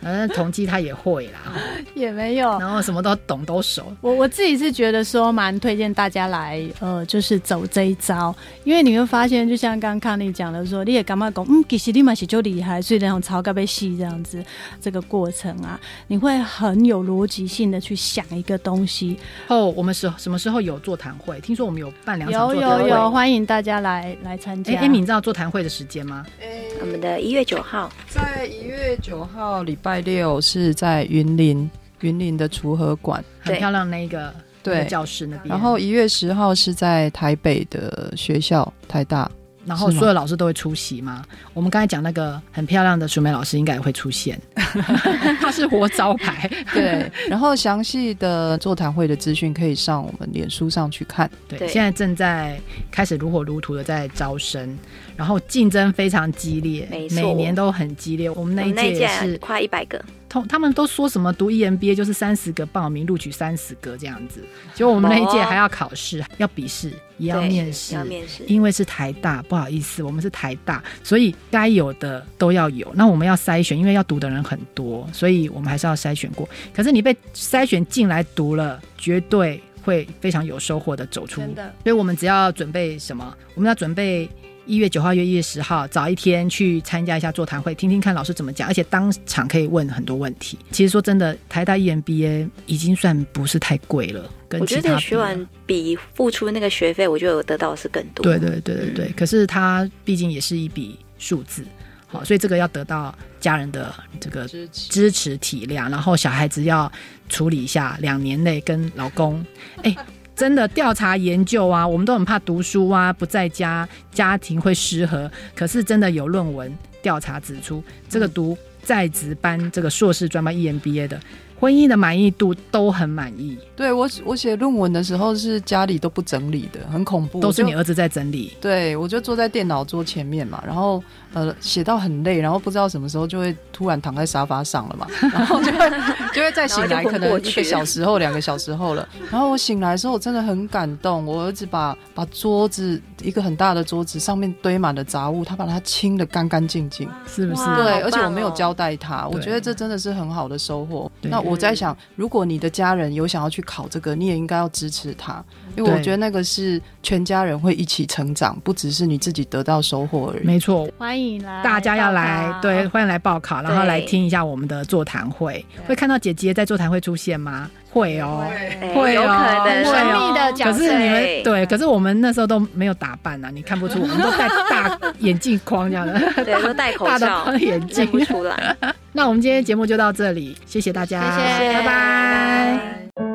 [0.01, 1.53] 反正统计他也会啦，
[1.95, 3.93] 也没有，然后什么都懂都熟。
[4.01, 11.65] 我我自己是觉得说，蛮推荐大家来，呃，就是走这一招，因为你会发现，就像刚刚康妮讲的说，你也干嘛讲，嗯。
[11.67, 14.44] 其实立马写就厉害，所以那种超高被吸这样子，
[14.81, 19.19] 这个过程啊，你会很有逻辑性的去想一个东西。
[19.49, 21.41] 哦，我们什什么时候有座谈会？
[21.41, 22.83] 听说我们有办两场座谈会。
[22.83, 24.75] 有有有，欢迎大家来来参加。
[24.75, 26.27] 哎，你知道座谈会的时间吗？
[26.41, 31.71] 诶我们的一月九号，在一月九号礼拜六是在云林
[32.01, 35.49] 云林的锄禾馆，很漂亮那个对教室那边。
[35.49, 39.31] 然后一月十号是在台北的学校台大。
[39.67, 41.15] 然后所有老师都会出席吗？
[41.15, 44.41] 吗我们刚才讲那个很漂亮的淑美老师应该也会出现，
[45.41, 46.51] 他是活招牌。
[46.73, 51.31] 对， 然后详细的座谈会的资讯可以上我们脸书上去看。
[51.49, 52.59] 对现在正在
[52.91, 54.77] 开始如火如荼的在招生，
[55.17, 58.29] 然后竞争非常激烈，每年都很激烈。
[58.31, 60.03] 我们那一届也是快一百个。
[60.49, 64.41] 他们都说什么读 EMBA 就是三十个报名录取三十个这样子，
[64.75, 68.43] 结果我们那一届还要考试，要笔试，也要面试，要面试。
[68.49, 72.91] 因为是台大，不好意思，我们是台大，所以该有的都要有。
[72.97, 76.49] 那我们要筛选，因为要读的人很多，所以我们还是要筛选过。
[76.75, 81.41] 可是你被筛选进来读了，绝对会非常有收获的走出。
[81.43, 83.33] 真的，所以我们只要准备什么？
[83.55, 84.29] 我们要准备。
[84.67, 90.59] 一月九号约一月十号，早一天去参加一下座谈会，听听看老师怎么讲，而且当场可以问很多问题。
[90.71, 94.31] 其实说真的，台大 EMBA 已经算不是太贵了。
[94.59, 98.23] 我觉得学完比付出那个学费，我觉得我得到的是更多。
[98.23, 101.65] 对对对对对，嗯、可是它毕竟也是一笔数字，
[102.07, 106.91] 好，所以这个要得到家人的这个支持体谅，然后小孩子要
[107.29, 109.45] 处理一下，两年内跟老公，
[109.83, 109.95] 哎。
[110.37, 115.31] 真的调查研究啊，我们都很怕读书啊，不在家，家庭会失和。
[115.55, 121.21] 可是真的有论文调查指出，这个读在职班这个硕士专班 EMBA 的。
[121.65, 123.57] 婚姻的满意度都很满意。
[123.75, 127.41] 对，我我写论文的时候是家里都不整理的，很恐怖。
[127.41, 128.53] 都是你儿子在整理。
[128.61, 131.03] 对，我就坐在电脑桌前面嘛，然后
[131.33, 135.91] 呃写到很累，然后不知道什么时候就会突然躺在沙发上了嘛， 然后就会
[136.35, 139.09] 就会再醒来，可能一个小时后、两个小时后了。
[139.33, 141.25] 然后我醒来的时候，我真的很感动。
[141.25, 147.65] 我儿子把把桌子一个很大的桌子上面堆满了杂物，他把它清的干干净净，是不是？
[147.77, 151.11] 对，哦、而且我没有交代他，我觉得这真的是很好的收获。
[151.23, 155.43] 那我在想，如果你的家人有想要去考这个，你也应该要支持他，
[155.77, 160.45] 因为我觉得那个是全家人会一起成长，不只是你自己得到收获而已。
[160.45, 165.65] 没错，欢迎来，大家要来，对，欢迎来报考，然后来听一下我们的座谈会。
[165.87, 167.71] 会看到姐姐在座谈会出现吗？
[167.91, 168.45] 会哦，
[168.93, 170.79] 会哦，神秘的角色。
[170.79, 178.77] 可是你们对，可是我们那时候都没有打扮啊，你看不出，我们都戴大 眼镜框这样的，对，都戴口罩， 大的眼镜不出来。
[179.17, 183.34] 那我们今天节目就到这里，谢谢大家，谢谢，拜拜。